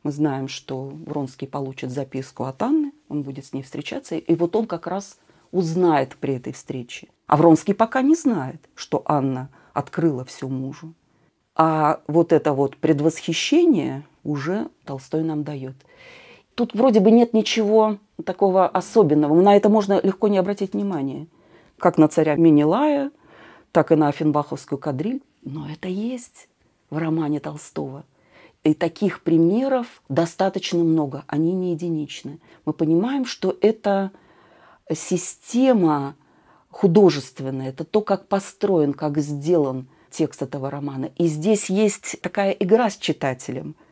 мы 0.03 0.13
знаем, 0.13 0.49
что 0.49 0.93
Вронский 1.07 1.49
получит 1.49 1.91
записку 1.91 2.45
от 2.45 2.63
Анны, 2.63 2.93
он 3.09 3.23
будет 3.23 3.47
с 3.47 3.53
ней 3.53 3.63
встречаться, 3.63 4.17
и 4.17 4.35
вот 4.35 4.55
он 4.55 4.67
как 4.67 4.87
раз 4.87 5.19
узнает 5.53 6.17
при 6.17 6.35
этой 6.35 6.53
встрече. 6.53 7.09
А 7.27 7.37
Вронский 7.37 7.75
пока 7.75 8.03
не 8.03 8.15
знает, 8.15 8.61
что 8.75 9.03
Анна 9.05 9.51
открыла 9.73 10.25
все 10.25 10.49
мужу. 10.49 10.95
А 11.55 12.01
вот 12.07 12.33
это 12.33 12.53
вот 12.53 12.77
предвосхищение 12.77 14.05
уже 14.25 14.69
Толстой 14.85 15.25
нам 15.25 15.43
дает. 15.43 15.75
Тут 16.55 16.75
вроде 16.75 17.01
бы 17.01 17.11
нет 17.11 17.35
ничего 17.35 17.99
такого 18.25 18.67
особенного. 18.67 19.41
На 19.41 19.57
это 19.57 19.69
можно 19.69 20.01
легко 20.03 20.29
не 20.29 20.39
обратить 20.39 20.73
внимания. 20.73 21.27
Как 21.79 21.99
на 21.99 22.09
царя 22.09 22.35
Менелая, 22.35 23.11
так 23.73 23.93
и 23.93 23.97
на 23.97 24.09
Афенбаховскую 24.09 24.79
кадриль. 24.79 25.23
Но 25.43 25.69
это 25.69 25.89
есть 25.89 26.49
в 26.91 26.99
романе 26.99 27.41
Толстого. 27.41 28.05
И 28.65 28.75
таких 28.75 29.23
примеров 29.23 30.03
достаточно 30.09 30.83
много, 30.83 31.25
они 31.27 31.53
не 31.53 31.73
единичны. 31.73 32.41
Мы 32.65 32.73
понимаем, 32.73 33.25
что 33.25 33.57
это 33.61 34.11
система 34.95 36.15
художественная, 36.71 37.71
это 37.71 37.85
то, 37.85 38.01
как 38.01 38.29
построен, 38.29 38.93
как 38.93 39.19
сделан 39.19 39.89
текст 40.11 40.43
этого 40.43 40.71
романа. 40.71 41.11
И 41.17 41.27
здесь 41.27 41.71
есть 41.71 42.21
такая 42.23 42.53
игра 42.53 42.91
с 42.91 42.97
читателем– 42.97 43.75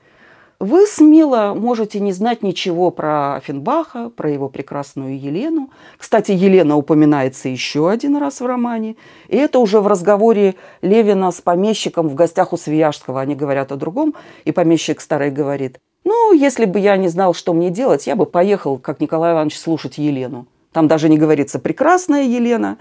вы 0.59 0.87
смело 0.87 1.53
можете 1.55 2.01
не 2.01 2.13
знать 2.13 2.43
ничего 2.43 2.91
про 2.91 3.41
Финбаха, 3.45 4.09
про 4.09 4.31
его 4.31 4.49
прекрасную 4.49 5.21
Елену. 5.21 5.71
Кстати, 5.99 6.33
Елена 6.33 6.77
упоминается 6.77 7.51
еще 7.51 7.91
один 7.91 8.17
раз 8.17 8.41
в 8.41 8.47
романе. 8.47 8.97
И 9.29 9.37
это 9.37 9.59
уже 9.59 9.81
в 9.81 9.87
разговоре 9.87 10.55
Левина 10.81 11.31
с 11.31 11.43
помещиком 11.43 12.09
в 12.09 12.15
гостях 12.15 12.55
у 12.55 12.57
Свияжского. 12.57 13.21
Они 13.21 13.35
говорят 13.35 13.71
о 13.71 13.77
другом. 13.77 14.15
И 14.47 14.53
помещик 14.53 15.03
старый 15.03 15.31
говорит, 15.31 15.79
ну, 16.05 16.33
если 16.33 16.65
бы 16.65 16.79
я 16.79 16.97
не 16.97 17.09
знал, 17.09 17.35
что 17.35 17.53
мне 17.53 17.69
делать, 17.69 18.07
я 18.07 18.17
бы 18.17 18.25
поехал, 18.25 18.79
как 18.79 19.01
Николай 19.01 19.33
Иванович, 19.33 19.59
слушать 19.59 19.99
Елену. 19.99 20.47
Там 20.77 20.89
даже 20.89 21.09
не 21.09 21.17
говорится 21.17 21.59
«прекрасная 21.59 22.25
Елена», 22.25 22.77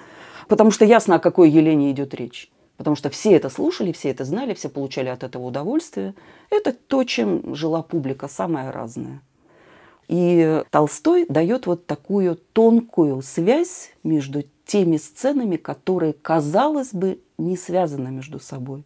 потому 0.49 0.69
что 0.69 0.83
ясно, 0.83 1.15
о 1.15 1.19
какой 1.19 1.49
Елене 1.49 1.91
идет 1.91 2.13
речь. 2.13 2.51
Потому 2.75 2.97
что 2.97 3.09
все 3.09 3.31
это 3.31 3.49
слушали, 3.49 3.93
все 3.93 4.09
это 4.09 4.25
знали, 4.25 4.53
все 4.53 4.67
получали 4.67 5.07
от 5.07 5.23
этого 5.23 5.45
удовольствие. 5.45 6.13
Это 6.49 6.73
то, 6.73 7.05
чем 7.05 7.55
жила 7.55 7.81
публика, 7.83 8.27
самая 8.27 8.73
разная. 8.73 9.21
И 10.09 10.61
Толстой 10.71 11.25
дает 11.29 11.67
вот 11.67 11.85
такую 11.85 12.35
тонкую 12.35 13.21
связь 13.21 13.93
между 14.03 14.43
теми 14.65 14.97
сценами, 14.97 15.55
которые, 15.55 16.11
казалось 16.11 16.93
бы, 16.93 17.21
не 17.37 17.55
связаны 17.55 18.09
между 18.11 18.41
собой. 18.41 18.83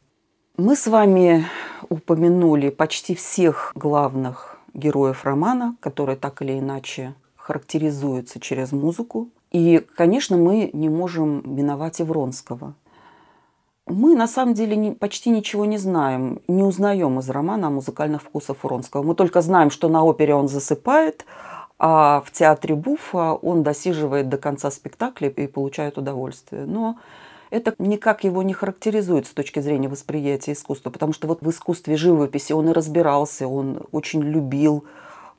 Мы 0.55 0.75
с 0.75 0.85
вами 0.85 1.47
упомянули 1.89 2.69
почти 2.69 3.15
всех 3.15 3.71
главных 3.73 4.59
героев 4.75 5.25
романа, 5.25 5.77
которые 5.79 6.15
так 6.15 6.43
или 6.43 6.59
иначе 6.59 7.15
характеризуются 7.49 8.39
через 8.39 8.71
музыку. 8.71 9.29
И, 9.51 9.85
конечно, 9.95 10.37
мы 10.37 10.69
не 10.73 10.89
можем 10.89 11.41
миновать 11.45 11.99
и 11.99 12.03
Вронского– 12.03 12.75
мы 13.89 14.15
на 14.15 14.27
самом 14.27 14.53
деле 14.53 14.91
почти 14.91 15.31
ничего 15.31 15.65
не 15.65 15.77
знаем, 15.77 16.41
не 16.47 16.63
узнаем 16.63 17.19
из 17.19 17.29
романа 17.29 17.67
о 17.67 17.71
музыкальных 17.71 18.21
вкусах 18.21 18.57
Фуронского. 18.57 19.01
Мы 19.01 19.15
только 19.15 19.41
знаем, 19.41 19.71
что 19.71 19.89
на 19.89 20.03
опере 20.03 20.35
он 20.35 20.47
засыпает, 20.47 21.25
а 21.79 22.21
в 22.25 22.31
театре 22.31 22.75
Буфа 22.75 23.33
он 23.33 23.63
досиживает 23.63 24.29
до 24.29 24.37
конца 24.37 24.69
спектакля 24.69 25.29
и 25.29 25.47
получает 25.47 25.97
удовольствие. 25.97 26.65
Но 26.65 26.97
это 27.49 27.73
никак 27.79 28.23
его 28.23 28.43
не 28.43 28.53
характеризует 28.53 29.25
с 29.25 29.31
точки 29.31 29.59
зрения 29.59 29.87
восприятия 29.87 30.53
искусства, 30.53 30.91
потому 30.91 31.13
что 31.13 31.27
вот 31.27 31.41
в 31.41 31.49
искусстве 31.49 31.97
живописи 31.97 32.53
он 32.53 32.69
и 32.69 32.73
разбирался, 32.73 33.47
он 33.47 33.81
очень 33.91 34.21
любил 34.21 34.83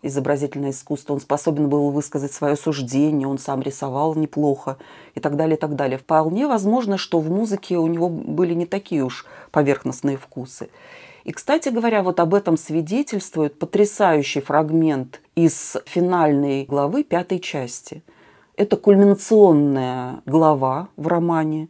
изобразительное 0.03 0.71
искусство, 0.71 1.15
он 1.15 1.21
способен 1.21 1.69
был 1.69 1.91
высказать 1.91 2.33
свое 2.33 2.57
суждение, 2.57 3.29
он 3.29 3.39
сам 3.39 3.61
рисовал 3.61 4.15
неплохо 4.15 4.77
и 5.15 5.21
так 5.21 5.37
далее, 5.37 5.57
и 5.57 5.61
так 5.61 5.77
далее. 5.77 5.99
Вполне 5.99 6.47
возможно, 6.47 6.99
что 6.99 7.21
в 7.21 7.31
музыке 7.31 7.77
у 7.77 7.87
него 7.87 8.09
были 8.09 8.55
не 8.55 8.67
такие 8.67 9.03
уж 9.05 9.27
поверхностные 9.51 10.17
вкусы. 10.17 10.71
И, 11.25 11.33
кстати 11.33 11.69
говоря, 11.69 12.03
вот 12.03 12.19
об 12.19 12.35
этом 12.35 12.57
свидетельствует 12.57 13.59
потрясающий 13.59 14.41
фрагмент 14.41 15.21
из 15.35 15.77
финальной 15.85 16.65
главы 16.65 17.05
пятой 17.05 17.41
части. 17.41 18.03
Это 18.57 18.77
кульминационная 18.77 20.23
глава 20.27 20.89
в 20.97 21.07
романе, 21.07 21.69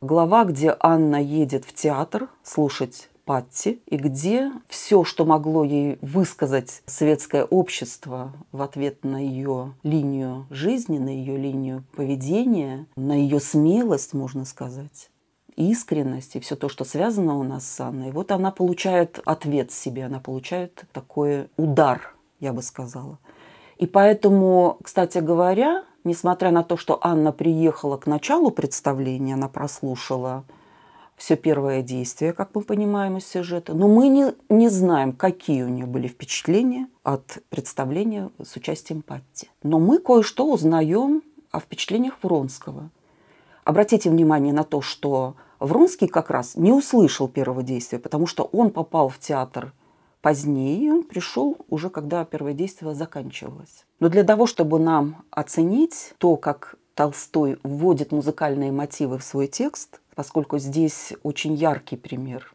глава, 0.00 0.44
где 0.44 0.76
Анна 0.80 1.16
едет 1.22 1.64
в 1.64 1.74
театр 1.74 2.28
слушать 2.42 3.08
Патти, 3.28 3.82
и 3.84 3.98
где 3.98 4.50
все, 4.68 5.04
что 5.04 5.26
могло 5.26 5.62
ей 5.62 5.98
высказать 6.00 6.82
светское 6.86 7.44
общество 7.44 8.32
в 8.52 8.62
ответ 8.62 9.04
на 9.04 9.22
ее 9.22 9.74
линию 9.82 10.46
жизни, 10.48 10.96
на 10.96 11.10
ее 11.10 11.36
линию 11.36 11.84
поведения, 11.94 12.86
на 12.96 13.12
ее 13.12 13.38
смелость, 13.38 14.14
можно 14.14 14.46
сказать, 14.46 15.10
искренность 15.56 16.36
и 16.36 16.40
все 16.40 16.56
то, 16.56 16.70
что 16.70 16.86
связано 16.86 17.36
у 17.38 17.42
нас 17.42 17.68
с 17.68 17.78
Анной, 17.80 18.12
вот 18.12 18.32
она 18.32 18.50
получает 18.50 19.20
ответ 19.26 19.72
себе, 19.72 20.06
она 20.06 20.20
получает 20.20 20.86
такой 20.94 21.50
удар, 21.58 22.14
я 22.40 22.54
бы 22.54 22.62
сказала. 22.62 23.18
И 23.76 23.86
поэтому, 23.86 24.78
кстати 24.82 25.18
говоря, 25.18 25.84
несмотря 26.02 26.50
на 26.50 26.64
то, 26.64 26.78
что 26.78 26.98
Анна 27.02 27.32
приехала 27.32 27.98
к 27.98 28.06
началу 28.06 28.50
представления, 28.50 29.34
она 29.34 29.48
прослушала 29.48 30.44
все 31.18 31.36
первое 31.36 31.82
действие, 31.82 32.32
как 32.32 32.54
мы 32.54 32.62
понимаем 32.62 33.18
из 33.18 33.26
сюжета. 33.26 33.74
Но 33.74 33.88
мы 33.88 34.08
не, 34.08 34.34
не 34.48 34.68
знаем, 34.68 35.12
какие 35.12 35.64
у 35.64 35.68
нее 35.68 35.84
были 35.84 36.06
впечатления 36.06 36.88
от 37.02 37.38
представления 37.50 38.30
с 38.42 38.56
участием 38.56 39.02
Патти. 39.02 39.50
Но 39.62 39.80
мы 39.80 39.98
кое-что 39.98 40.50
узнаем 40.50 41.22
о 41.50 41.58
впечатлениях 41.58 42.14
Вронского. 42.22 42.90
Обратите 43.64 44.08
внимание 44.08 44.52
на 44.52 44.62
то, 44.62 44.80
что 44.80 45.34
Вронский 45.58 46.06
как 46.06 46.30
раз 46.30 46.54
не 46.54 46.72
услышал 46.72 47.28
первого 47.28 47.62
действия, 47.62 47.98
потому 47.98 48.26
что 48.26 48.44
он 48.44 48.70
попал 48.70 49.08
в 49.08 49.18
театр 49.18 49.72
позднее, 50.22 50.92
он 50.92 51.02
пришел 51.02 51.56
уже, 51.68 51.90
когда 51.90 52.24
первое 52.24 52.52
действие 52.52 52.94
заканчивалось. 52.94 53.84
Но 53.98 54.08
для 54.08 54.22
того, 54.22 54.46
чтобы 54.46 54.78
нам 54.78 55.24
оценить 55.30 56.14
то, 56.18 56.36
как 56.36 56.76
Толстой 56.94 57.58
вводит 57.62 58.12
музыкальные 58.12 58.70
мотивы 58.70 59.18
в 59.18 59.24
свой 59.24 59.48
текст– 59.48 60.00
поскольку 60.18 60.58
здесь 60.58 61.12
очень 61.22 61.54
яркий 61.54 61.96
пример. 61.96 62.52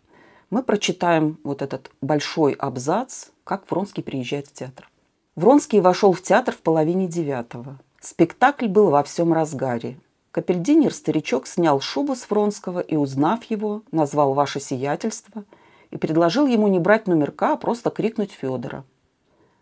Мы 0.49 0.63
прочитаем 0.63 1.39
вот 1.45 1.61
этот 1.61 1.91
большой 2.01 2.51
абзац, 2.51 3.27
как 3.45 3.71
Вронский 3.71 4.03
приезжает 4.03 4.47
в 4.47 4.51
театр. 4.51 4.89
Вронский 5.37 5.79
вошел 5.79 6.11
в 6.11 6.21
театр 6.21 6.53
в 6.53 6.57
половине 6.57 7.07
девятого. 7.07 7.79
Спектакль 8.01 8.67
был 8.67 8.89
во 8.89 9.01
всем 9.01 9.31
разгаре. 9.31 9.97
Капельдинер 10.31 10.93
старичок 10.93 11.47
снял 11.47 11.79
шубу 11.79 12.17
с 12.17 12.29
Вронского 12.29 12.81
и, 12.81 12.97
узнав 12.97 13.45
его, 13.45 13.83
назвал 13.93 14.33
«Ваше 14.33 14.59
сиятельство» 14.59 15.45
и 15.89 15.95
предложил 15.95 16.47
ему 16.47 16.67
не 16.67 16.79
брать 16.79 17.07
номерка, 17.07 17.53
а 17.53 17.55
просто 17.55 17.91
крикнуть 17.91 18.31
Федора. 18.31 18.83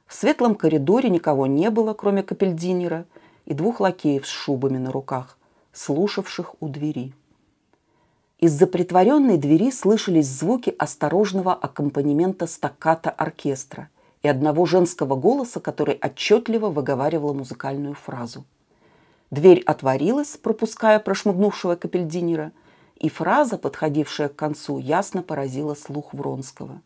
В 0.08 0.15
светлом 0.15 0.55
коридоре 0.55 1.12
никого 1.12 1.46
не 1.46 1.70
было, 1.70 1.93
кроме 1.93 2.24
капельдинера 2.24 3.05
и 3.46 3.53
двух 3.53 3.79
лакеев 3.79 4.25
с 4.25 4.29
шубами 4.31 4.79
на 4.79 4.91
руках, 4.91 5.38
слушавших 5.72 6.55
у 6.60 6.67
двери. 6.67 7.13
Из-за 8.42 8.66
притворенной 8.66 9.38
двери 9.38 9.70
слышались 9.70 10.26
звуки 10.26 10.74
осторожного 10.80 11.54
аккомпанемента 11.54 12.48
стакката 12.48 13.12
оркестра 13.12 13.90
и 14.24 14.28
одного 14.28 14.66
женского 14.66 15.16
голоса, 15.16 15.60
который 15.60 16.00
отчетливо 16.02 16.70
выговаривал 16.70 17.36
музыкальную 17.36 17.94
фразу. 17.94 18.44
Дверь 19.30 19.62
отворилась, 19.62 20.38
пропуская 20.38 20.98
прошмыгнувшего 20.98 21.76
капельдинера, 21.76 22.52
и 22.96 23.10
фраза, 23.10 23.60
подходившая 23.60 24.30
к 24.30 24.36
концу, 24.36 24.80
ясно 24.80 25.22
поразила 25.22 25.76
слух 25.76 26.12
Вронского. 26.12 26.82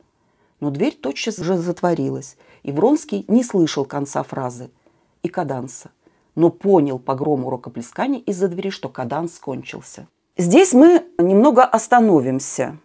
Но 0.59 0.71
дверь 0.71 0.97
тотчас 1.01 1.37
же 1.37 1.57
затворилась, 1.57 2.35
и 2.63 2.73
Вронский 2.73 3.23
не 3.29 3.45
слышал 3.45 3.85
конца 3.85 4.23
фразы 4.23 4.71
и 5.23 5.29
каданса, 5.29 5.91
но 6.35 6.49
понял 6.49 6.99
по 6.99 7.15
грому 7.15 7.49
рукоплескания 7.49 8.19
из-за 8.19 8.49
двери, 8.49 8.71
что 8.71 8.89
каданс 8.89 9.39
кончился. 9.39 10.09
Здесь 10.37 10.73
мы 10.73 11.05
немного 11.17 11.63
остановимся, 11.63 12.77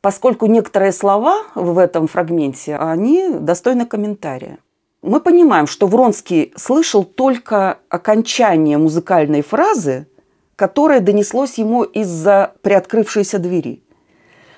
поскольку 0.00 0.46
некоторые 0.46 0.90
слова 0.90 1.44
в 1.54 1.78
этом 1.78 2.08
фрагменте, 2.08 2.74
они 2.74 3.28
достойны 3.30 3.86
комментария. 3.86 4.58
Мы 5.00 5.20
понимаем, 5.20 5.68
что 5.68 5.86
Вронский 5.86 6.52
слышал 6.56 7.04
только 7.04 7.78
окончание 7.88 8.78
музыкальной 8.78 9.42
фразы, 9.42 10.08
которое 10.56 10.98
донеслось 10.98 11.54
ему 11.54 11.84
из-за 11.84 12.54
приоткрывшейся 12.62 13.38
двери. 13.38 13.84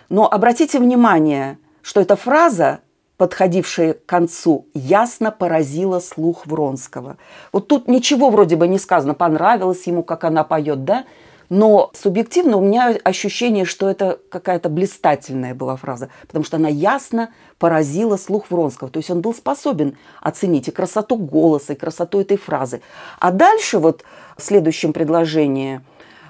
Но 0.09 0.27
обратите 0.27 0.79
внимание, 0.79 1.59
что 1.83 2.01
эта 2.01 2.17
фраза, 2.17 2.81
подходившая 3.19 3.93
к 3.93 4.07
концу, 4.07 4.67
ясно 4.73 5.31
поразила 5.31 6.01
слух 6.01 6.47
Вронского. 6.47 7.19
Вот 7.53 7.69
тут 7.69 7.87
ничего 7.87 8.31
вроде 8.31 8.57
бы 8.57 8.67
не 8.67 8.79
сказано, 8.79 9.13
понравилось 9.13 9.87
ему, 9.87 10.03
как 10.03 10.25
она 10.25 10.43
поет, 10.43 10.87
да? 10.87 11.05
Но 11.51 11.91
субъективно 11.95 12.57
у 12.57 12.61
меня 12.61 12.97
ощущение, 13.03 13.65
что 13.65 13.91
это 13.91 14.21
какая-то 14.31 14.69
блистательная 14.69 15.53
была 15.53 15.75
фраза, 15.75 16.09
потому 16.29 16.45
что 16.45 16.57
она 16.57 16.69
ясно 16.69 17.31
поразила 17.59 18.17
слух 18.17 18.51
Вронского. 18.51 18.89
То 18.89 18.99
есть 18.99 19.11
он 19.11 19.21
был 19.21 19.35
способен 19.35 19.99
оценить 20.23 20.69
и 20.69 20.71
красоту 20.71 21.17
голоса, 21.17 21.73
и 21.73 21.77
красоту 21.77 22.21
этой 22.21 22.37
фразы. 22.37 22.83
А 23.19 23.33
дальше 23.33 23.79
вот 23.79 24.05
в 24.39 24.43
следующем 24.43 24.93
предложении 24.93 25.81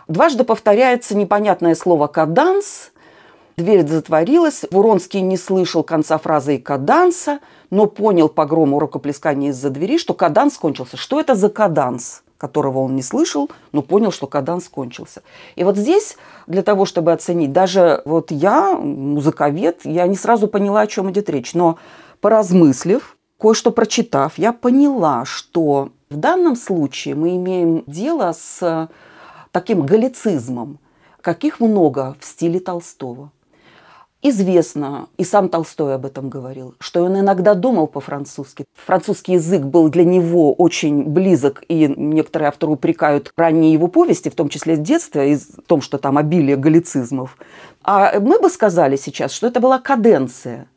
дважды 0.08 0.42
повторяется 0.42 1.14
непонятное 1.14 1.74
слово 1.76 2.08
«каданс», 2.08 2.90
Дверь 3.56 3.86
затворилась, 3.86 4.64
Вронский 4.70 5.20
не 5.20 5.36
слышал 5.36 5.82
конца 5.82 6.16
фразы 6.16 6.54
и 6.54 6.58
каданса, 6.58 7.40
но 7.68 7.84
понял 7.84 8.30
по 8.30 8.46
грому 8.46 8.78
рукоплескания 8.78 9.50
из-за 9.50 9.68
двери, 9.68 9.98
что 9.98 10.14
каданс 10.14 10.56
кончился. 10.56 10.96
Что 10.96 11.20
это 11.20 11.34
за 11.34 11.50
каданс? 11.50 12.22
Которого 12.40 12.78
он 12.78 12.96
не 12.96 13.02
слышал, 13.02 13.50
но 13.72 13.82
понял, 13.82 14.10
что 14.10 14.26
каданс 14.26 14.68
кончился. 14.68 15.22
И 15.56 15.64
вот 15.64 15.76
здесь, 15.76 16.16
для 16.46 16.62
того, 16.62 16.86
чтобы 16.86 17.12
оценить, 17.12 17.52
даже 17.52 18.00
вот 18.06 18.30
я, 18.30 18.74
музыковед, 18.74 19.80
я 19.84 20.06
не 20.06 20.16
сразу 20.16 20.48
поняла, 20.48 20.80
о 20.80 20.86
чем 20.86 21.10
идет 21.10 21.28
речь, 21.28 21.52
но 21.52 21.78
поразмыслив, 22.22 23.16
кое-что 23.38 23.72
прочитав, 23.72 24.38
я 24.38 24.54
поняла, 24.54 25.26
что 25.26 25.90
в 26.08 26.16
данном 26.16 26.56
случае 26.56 27.14
мы 27.14 27.36
имеем 27.36 27.84
дело 27.86 28.32
с 28.32 28.88
таким 29.52 29.84
галлицизмом, 29.84 30.78
каких 31.20 31.60
много 31.60 32.16
в 32.20 32.24
стиле 32.24 32.58
Толстого– 32.58 33.30
Известно, 34.22 35.08
и 35.16 35.24
сам 35.24 35.48
Толстой 35.48 35.94
об 35.94 36.04
этом 36.04 36.28
говорил, 36.28 36.74
что 36.78 37.02
он 37.04 37.18
иногда 37.18 37.54
думал 37.54 37.86
по-французски. 37.86 38.66
Французский 38.74 39.32
язык 39.34 39.62
был 39.62 39.88
для 39.88 40.04
него 40.04 40.52
очень 40.52 41.04
близок, 41.04 41.62
и 41.68 41.86
некоторые 41.96 42.48
авторы 42.48 42.72
упрекают 42.72 43.32
ранние 43.38 43.72
его 43.72 43.88
повести, 43.88 44.28
в 44.28 44.34
том 44.34 44.50
числе 44.50 44.76
с 44.76 44.78
детства, 44.78 45.24
и 45.24 45.36
в 45.36 45.62
том, 45.66 45.80
что 45.80 45.96
там 45.96 46.18
обилие 46.18 46.56
галлицизмов. 46.56 47.38
А 47.82 48.20
мы 48.20 48.38
бы 48.38 48.50
сказали 48.50 48.96
сейчас, 48.96 49.32
что 49.32 49.46
это 49.46 49.58
была 49.58 49.78
каденция. 49.78 50.68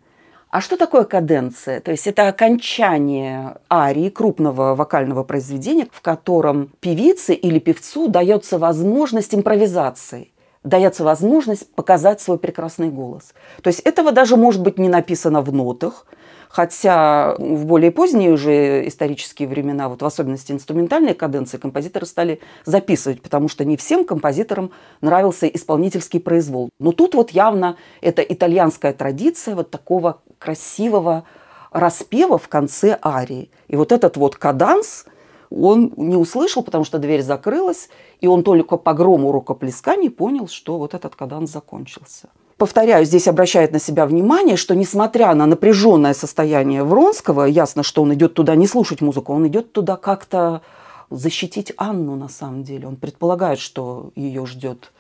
А 0.50 0.62
что 0.62 0.78
такое 0.78 1.04
каденция? 1.04 1.82
То 1.82 1.92
есть 1.92 2.08
это 2.08 2.30
окончание 2.30 3.58
арии 3.70 4.08
крупного 4.10 4.74
вокального 4.74 5.24
произведения, 5.24 5.88
в 5.92 6.00
котором 6.02 6.70
певице 6.80 7.34
или 7.34 7.60
певцу 7.60 8.08
дается 8.08 8.58
возможность 8.58 9.36
импровизации 9.36 10.33
дается 10.64 11.04
возможность 11.04 11.70
показать 11.74 12.22
свой 12.22 12.38
прекрасный 12.38 12.90
голос. 12.90 13.34
То 13.62 13.68
есть 13.68 13.82
этого 13.82 14.12
даже 14.12 14.38
может 14.38 14.62
быть 14.62 14.78
не 14.78 14.90
написано 14.90 15.42
в 15.42 15.52
нотах, 15.54 16.06
хотя 16.50 17.36
в 17.38 17.66
более 17.66 17.92
поздние 17.92 18.32
уже 18.32 18.88
исторические 18.88 19.48
времена, 19.48 19.90
вот 19.90 20.02
в 20.02 20.06
особенности 20.06 20.52
инструментальные 20.52 21.16
каденции, 21.16 21.58
композиторы 21.58 22.06
стали 22.06 22.40
записывать, 22.66 23.22
потому 23.22 23.50
что 23.50 23.66
не 23.66 23.76
всем 23.76 24.06
композиторам 24.06 24.72
нравился 25.02 25.48
исполнительский 25.48 26.20
произвол. 26.20 26.70
Но 26.80 26.92
тут 26.92 27.16
вот 27.16 27.32
явно 27.32 27.78
это 28.02 28.22
итальянская 28.22 28.94
традиция 28.94 29.56
вот 29.56 29.72
такого 29.72 30.22
красивого 30.38 31.24
распева 31.72 32.38
в 32.38 32.48
конце 32.48 33.00
арии. 33.04 33.50
И 33.68 33.76
вот 33.76 33.92
этот 33.92 34.16
вот 34.18 34.36
каданс– 34.36 35.06
он 35.54 35.94
не 35.98 36.16
услышал, 36.16 36.64
потому 36.64 36.84
что 36.84 37.00
дверь 37.00 37.22
закрылась, 37.22 37.90
и 38.22 38.28
он 38.28 38.44
только 38.44 38.78
по 38.78 38.94
грому 38.94 39.32
рукоплесканий 39.32 40.10
понял, 40.10 40.48
что 40.48 40.78
вот 40.78 40.94
этот 40.94 41.16
каданс 41.16 41.52
закончился. 41.52 42.30
Повторяю, 42.58 43.06
здесь 43.06 43.28
обращает 43.28 43.72
на 43.72 43.80
себя 43.80 44.06
внимание, 44.06 44.58
что 44.58 44.76
несмотря 44.76 45.34
на 45.34 45.46
напряженное 45.46 46.14
состояние 46.14 46.84
Вронского, 46.84 47.46
ясно, 47.46 47.84
что 47.84 48.02
он 48.02 48.14
идет 48.14 48.34
туда 48.36 48.56
не 48.56 48.68
слушать 48.68 49.02
музыку, 49.02 49.34
он 49.34 49.48
идет 49.48 49.74
туда 49.74 49.96
как-то 49.96 50.62
защитить 51.10 51.74
Анну 51.78 52.16
на 52.16 52.30
самом 52.30 52.64
деле. 52.64 52.88
Он 52.88 52.96
предполагает, 52.96 53.60
что 53.60 54.12
ее 54.16 54.46
ждет 54.46 54.92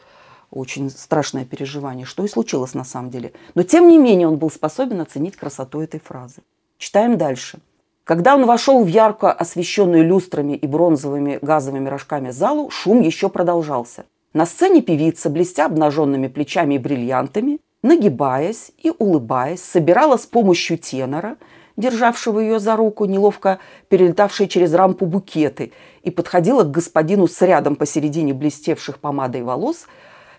очень 0.51 0.89
страшное 0.89 1.45
переживание, 1.45 2.05
что 2.05 2.23
и 2.23 2.27
случилось 2.27 2.73
на 2.73 2.83
самом 2.83 3.09
деле. 3.09 3.33
Но 3.55 3.63
тем 3.63 3.87
не 3.87 3.97
менее 3.97 4.27
он 4.27 4.37
был 4.37 4.51
способен 4.51 5.01
оценить 5.01 5.35
красоту 5.35 5.81
этой 5.81 5.99
фразы. 5.99 6.41
Читаем 6.77 7.17
дальше. 7.17 7.59
Когда 8.03 8.35
он 8.35 8.45
вошел 8.45 8.83
в 8.83 8.87
ярко 8.87 9.31
освещенную 9.31 10.05
люстрами 10.05 10.53
и 10.53 10.67
бронзовыми 10.67 11.39
газовыми 11.41 11.87
рожками 11.87 12.31
залу, 12.31 12.69
шум 12.69 13.01
еще 13.01 13.29
продолжался. 13.29 14.05
На 14.33 14.45
сцене 14.45 14.81
певица, 14.81 15.29
блестя 15.29 15.65
обнаженными 15.65 16.27
плечами 16.27 16.75
и 16.75 16.79
бриллиантами, 16.79 17.59
нагибаясь 17.81 18.71
и 18.77 18.91
улыбаясь, 18.97 19.61
собирала 19.61 20.17
с 20.17 20.25
помощью 20.25 20.77
тенора, 20.77 21.37
державшего 21.77 22.39
ее 22.39 22.59
за 22.59 22.75
руку, 22.75 23.05
неловко 23.05 23.59
перелетавшие 23.87 24.49
через 24.49 24.73
рампу 24.73 25.05
букеты, 25.05 25.71
и 26.01 26.11
подходила 26.11 26.63
к 26.63 26.71
господину 26.71 27.27
с 27.27 27.41
рядом 27.41 27.77
посередине 27.77 28.33
блестевших 28.33 28.99
помадой 28.99 29.43
волос, 29.43 29.87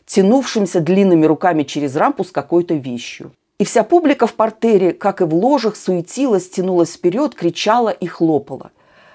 тянувшимся 0.05 0.81
длинными 0.81 1.25
руками 1.25 1.63
через 1.63 1.97
рампу 1.97 2.25
с 2.25 2.31
какой-то 2.31 2.75
вещью. 2.75 3.33
И 3.65 3.67
вся 3.67 3.83
публика 3.83 4.27
в 4.27 4.35
портере, 4.35 4.93
как 4.93 5.23
и 5.23 5.25
в 5.25 5.35
ложах, 5.35 5.77
суетилась, 5.77 6.51
тянулась 6.51 6.93
вперед, 6.93 7.35
кричала 7.35 7.89
и 7.89 8.07
хлопала. 8.07 8.73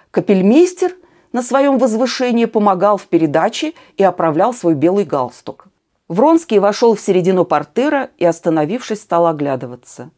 Капельмейстер 0.09 0.95
на 1.31 1.43
своем 1.43 1.77
возвышении 1.77 2.45
помогал 2.45 2.97
в 2.97 3.05
передаче 3.05 3.73
и 3.95 4.03
оправлял 4.03 4.51
свой 4.51 4.73
белый 4.73 5.05
галстук. 5.05 5.67
Вронский 6.07 6.57
вошел 6.57 6.95
в 6.95 6.99
середину 6.99 7.45
портера 7.45 8.09
и, 8.17 8.25
остановившись, 8.25 9.01
стал 9.01 9.27
оглядываться. 9.27 10.09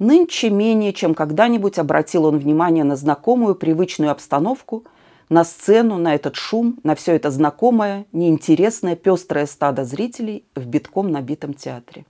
Нынче 0.00 0.50
менее, 0.50 0.92
чем 0.92 1.14
когда-нибудь 1.14 1.78
обратил 1.78 2.24
он 2.24 2.38
внимание 2.38 2.82
на 2.82 2.96
знакомую 2.96 3.54
привычную 3.54 4.10
обстановку, 4.10 4.86
на 5.28 5.44
сцену, 5.44 5.98
на 5.98 6.16
этот 6.16 6.34
шум, 6.34 6.80
на 6.82 6.96
все 6.96 7.14
это 7.14 7.30
знакомое, 7.30 8.06
неинтересное, 8.10 8.96
пестрое 8.96 9.46
стадо 9.46 9.84
зрителей 9.84 10.44
в 10.56 10.66
битком 10.66 11.12
набитом 11.12 11.54
театре. 11.54 12.06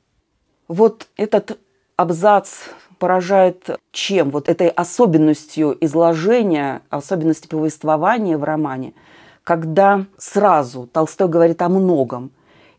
Вот 0.69 1.09
этот 1.17 1.59
абзац 1.97 2.51
поражает 2.99 3.69
чем? 3.91 4.31
Вот 4.31 4.49
этой 4.49 4.69
особенностью 4.69 5.77
изложения, 5.81 6.83
особенностью 6.91 7.51
повествования 7.51 8.39
в 8.39 8.45
романе, 8.45 8.93
когда 9.45 10.05
сразу 10.17 10.87
Толстой 10.87 11.29
говорит 11.29 11.61
о 11.63 11.69
многом– 11.69 12.31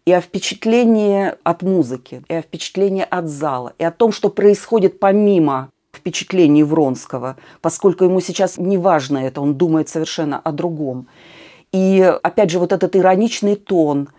и 0.10 0.12
о 0.12 0.22
впечатлении 0.22 1.34
от 1.44 1.62
музыки, 1.62 2.24
и 2.28 2.34
о 2.34 2.42
впечатлении 2.42 3.06
от 3.08 3.28
зала, 3.28 3.74
и 3.78 3.84
о 3.84 3.92
том, 3.92 4.12
что 4.12 4.30
происходит 4.30 5.00
помимо 5.00 5.70
впечатлений 5.96 6.64
Вронского, 6.64 7.38
поскольку 7.62 8.06
ему 8.06 8.20
сейчас 8.20 8.58
не 8.58 8.80
важно 8.80 9.20
это, 9.20 9.40
он 9.40 9.54
думает 9.54 9.88
совершенно 9.88 10.40
о 10.40 10.52
другом. 10.52 11.08
И 11.72 12.02
опять 12.24 12.50
же 12.50 12.58
вот 12.58 12.72
этот 12.72 12.96
ироничный 12.96 13.56
тон, 13.56 14.10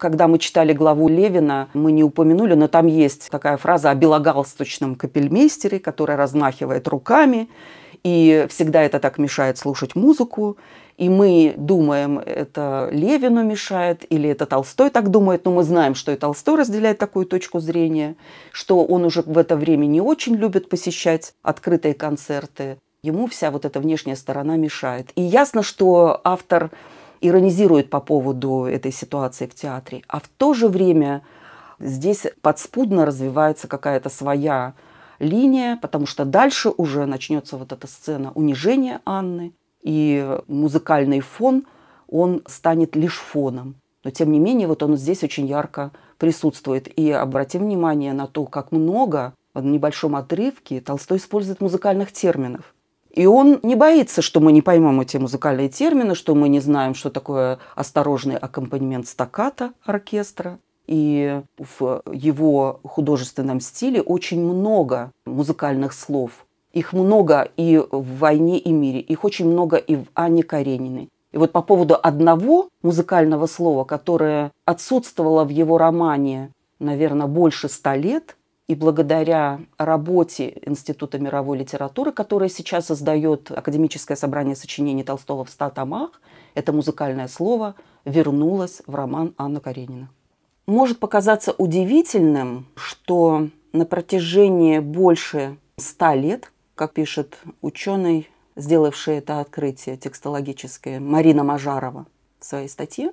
когда 0.00 0.26
мы 0.26 0.38
читали 0.38 0.72
главу 0.72 1.08
Левина, 1.08 1.68
мы 1.74 1.92
не 1.92 2.02
упомянули, 2.02 2.54
но 2.54 2.66
там 2.66 2.86
есть 2.86 3.30
такая 3.30 3.56
фраза 3.56 3.90
о 3.90 3.94
белогалстучном 3.94 4.96
капельмейстере, 4.96 5.78
который 5.78 6.16
размахивает 6.16 6.88
руками, 6.88 7.48
и 8.02 8.46
всегда 8.48 8.82
это 8.82 8.98
так 8.98 9.18
мешает 9.18 9.58
слушать 9.58 9.94
музыку. 9.94 10.56
И 10.96 11.08
мы 11.08 11.54
думаем, 11.56 12.18
это 12.18 12.88
Левину 12.92 13.42
мешает, 13.42 14.04
или 14.10 14.28
это 14.28 14.44
Толстой 14.44 14.90
так 14.90 15.10
думает, 15.10 15.44
но 15.46 15.52
мы 15.52 15.62
знаем, 15.62 15.94
что 15.94 16.12
и 16.12 16.16
Толстой 16.16 16.56
разделяет 16.56 16.98
такую 16.98 17.24
точку 17.24 17.60
зрения, 17.60 18.16
что 18.52 18.84
он 18.84 19.04
уже 19.04 19.22
в 19.22 19.38
это 19.38 19.56
время 19.56 19.86
не 19.86 20.00
очень 20.00 20.34
любит 20.34 20.68
посещать 20.68 21.32
открытые 21.42 21.94
концерты. 21.94 22.76
Ему 23.02 23.28
вся 23.28 23.50
вот 23.50 23.64
эта 23.64 23.80
внешняя 23.80 24.16
сторона 24.16 24.56
мешает. 24.56 25.10
И 25.14 25.22
ясно, 25.22 25.62
что 25.62 26.20
автор 26.22 26.70
иронизирует 27.20 27.90
по 27.90 28.00
поводу 28.00 28.64
этой 28.64 28.92
ситуации 28.92 29.46
в 29.46 29.54
театре, 29.54 30.02
а 30.08 30.20
в 30.20 30.28
то 30.28 30.54
же 30.54 30.68
время 30.68 31.22
здесь 31.78 32.26
подспудно 32.42 33.06
развивается 33.06 33.68
какая-то 33.68 34.08
своя 34.08 34.74
линия, 35.18 35.78
потому 35.80 36.06
что 36.06 36.24
дальше 36.24 36.70
уже 36.76 37.06
начнется 37.06 37.56
вот 37.56 37.72
эта 37.72 37.86
сцена 37.86 38.32
унижения 38.34 39.00
Анны, 39.04 39.52
и 39.82 40.38
музыкальный 40.46 41.20
фон, 41.20 41.66
он 42.08 42.42
станет 42.46 42.96
лишь 42.96 43.18
фоном. 43.18 43.76
Но 44.04 44.10
тем 44.10 44.32
не 44.32 44.38
менее, 44.38 44.66
вот 44.66 44.82
он 44.82 44.96
здесь 44.96 45.22
очень 45.22 45.46
ярко 45.46 45.92
присутствует. 46.18 46.88
И 46.98 47.10
обратим 47.10 47.62
внимание 47.62 48.12
на 48.12 48.26
то, 48.26 48.46
как 48.46 48.72
много 48.72 49.34
в 49.54 49.64
небольшом 49.64 50.16
отрывке 50.16 50.80
Толстой 50.80 51.18
использует 51.18 51.60
музыкальных 51.60 52.12
терминов. 52.12 52.74
И 53.12 53.26
он 53.26 53.58
не 53.62 53.74
боится, 53.74 54.22
что 54.22 54.40
мы 54.40 54.52
не 54.52 54.62
поймем 54.62 55.00
эти 55.00 55.16
музыкальные 55.16 55.68
термины, 55.68 56.14
что 56.14 56.34
мы 56.34 56.48
не 56.48 56.60
знаем, 56.60 56.94
что 56.94 57.10
такое 57.10 57.58
осторожный 57.74 58.36
аккомпанемент 58.36 59.08
стаката 59.08 59.72
оркестра. 59.84 60.58
И 60.86 61.40
в 61.56 62.02
его 62.12 62.80
художественном 62.82 63.60
стиле 63.60 64.02
очень 64.02 64.40
много 64.40 65.12
музыкальных 65.24 65.92
слов, 65.92 66.46
их 66.72 66.92
много 66.92 67.48
и 67.56 67.78
в 67.90 68.18
«Войне 68.18 68.58
и 68.58 68.72
мире», 68.72 69.00
их 69.00 69.24
очень 69.24 69.46
много 69.46 69.76
и 69.76 69.96
в 69.96 70.06
Анне 70.14 70.42
Карениной. 70.42 71.08
И 71.32 71.38
вот 71.38 71.52
по 71.52 71.62
поводу 71.62 71.96
одного 72.00 72.68
музыкального 72.82 73.46
слова, 73.46 73.84
которое 73.84 74.50
отсутствовало 74.64 75.44
в 75.44 75.50
его 75.50 75.78
романе, 75.78 76.50
наверное, 76.80 77.28
больше 77.28 77.68
ста 77.68 77.94
лет, 77.94 78.36
и 78.70 78.76
благодаря 78.76 79.62
работе 79.78 80.62
Института 80.64 81.18
мировой 81.18 81.58
литературы, 81.58 82.12
которое 82.12 82.48
сейчас 82.48 82.86
создает 82.86 83.50
Академическое 83.50 84.16
собрание 84.16 84.54
сочинений 84.54 85.02
Толстого 85.02 85.44
в 85.44 85.50
ста 85.50 85.70
томах, 85.70 86.20
это 86.54 86.72
музыкальное 86.72 87.26
слово 87.26 87.74
вернулось 88.04 88.80
в 88.86 88.94
роман 88.94 89.34
Анна 89.38 89.58
Каренина. 89.58 90.08
Может 90.66 91.00
показаться 91.00 91.52
удивительным, 91.58 92.68
что 92.76 93.48
на 93.72 93.86
протяжении 93.86 94.78
больше 94.78 95.56
ста 95.76 96.14
лет 96.14 96.52
как 96.76 96.92
пишет 96.92 97.38
ученый, 97.62 98.30
сделавший 98.54 99.16
это 99.16 99.40
открытие 99.40 99.96
текстологическое, 99.96 101.00
Марина 101.00 101.42
Мажарова 101.42 102.06
в 102.38 102.44
своей 102.44 102.68
статье. 102.68 103.10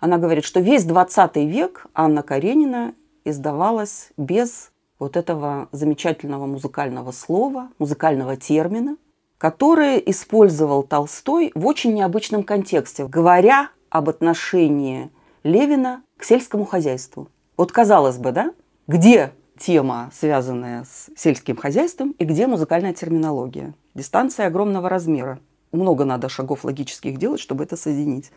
Она 0.00 0.16
говорит, 0.16 0.44
что 0.44 0.60
весь 0.60 0.84
20 0.84 1.36
век 1.36 1.84
Анна 1.92 2.22
Каренина 2.22 2.94
издавалась 3.26 4.08
без 4.16 4.70
вот 4.98 5.16
этого 5.16 5.68
замечательного 5.72 6.46
музыкального 6.46 7.12
слова, 7.12 7.68
музыкального 7.78 8.36
термина, 8.36 8.96
который 9.38 10.02
использовал 10.06 10.82
Толстой 10.82 11.52
в 11.54 11.66
очень 11.66 11.94
необычном 11.94 12.42
контексте, 12.42 13.06
говоря 13.06 13.70
об 13.90 14.08
отношении 14.08 15.10
Левина 15.42 16.02
к 16.16 16.24
сельскому 16.24 16.64
хозяйству. 16.64 17.28
Вот 17.56 17.72
казалось 17.72 18.18
бы, 18.18 18.32
да, 18.32 18.52
где 18.86 19.32
тема, 19.58 20.10
связанная 20.12 20.84
с 20.84 21.10
сельским 21.16 21.56
хозяйством, 21.56 22.14
и 22.18 22.24
где 22.24 22.46
музыкальная 22.46 22.92
терминология. 22.92 23.74
Дистанция 23.94 24.46
огромного 24.46 24.88
размера. 24.88 25.38
Много 25.72 26.04
надо 26.04 26.28
шагов 26.28 26.64
логических 26.64 27.18
делать, 27.18 27.40
чтобы 27.40 27.64
это 27.64 27.76
соединить. 27.76 28.30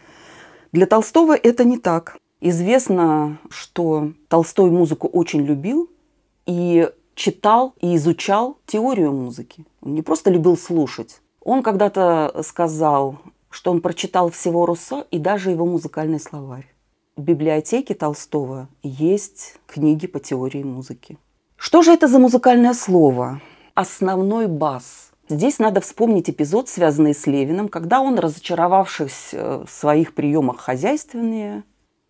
Для 0.71 0.85
Толстого 0.85 1.35
это 1.35 1.63
не 1.63 1.77
так. 1.77 2.17
Известно, 2.41 3.37
что 3.49 4.13
Толстой 4.27 4.71
музыку 4.71 5.07
очень 5.07 5.41
любил 5.41 5.89
и 6.49 6.89
читал 7.13 7.75
и 7.79 7.95
изучал 7.95 8.57
теорию 8.65 9.13
музыки. 9.13 9.65
Он 9.81 9.93
не 9.93 10.01
просто 10.01 10.31
любил 10.31 10.57
слушать. 10.57 11.21
Он 11.41 11.61
когда-то 11.61 12.41
сказал, 12.43 13.19
что 13.51 13.69
он 13.69 13.81
прочитал 13.81 14.31
всего 14.31 14.65
Руссо 14.65 15.05
и 15.11 15.19
даже 15.19 15.51
его 15.51 15.67
музыкальный 15.67 16.19
словарь. 16.19 16.65
В 17.15 17.21
библиотеке 17.21 17.93
Толстого 17.93 18.67
есть 18.81 19.59
книги 19.67 20.07
по 20.07 20.19
теории 20.19 20.63
музыки. 20.63 21.19
Что 21.55 21.83
же 21.83 21.91
это 21.91 22.07
за 22.07 22.17
музыкальное 22.17 22.73
слово? 22.73 23.41
Основной 23.75 24.47
бас. 24.47 25.11
Здесь 25.27 25.59
надо 25.59 25.81
вспомнить 25.81 26.31
эпизод, 26.31 26.67
связанный 26.67 27.13
с 27.13 27.27
Левиным, 27.27 27.69
когда 27.69 28.01
он, 28.01 28.17
разочаровавшись 28.17 29.29
э, 29.33 29.65
в 29.67 29.71
своих 29.71 30.15
приемах 30.15 30.61
хозяйственные 30.61 31.63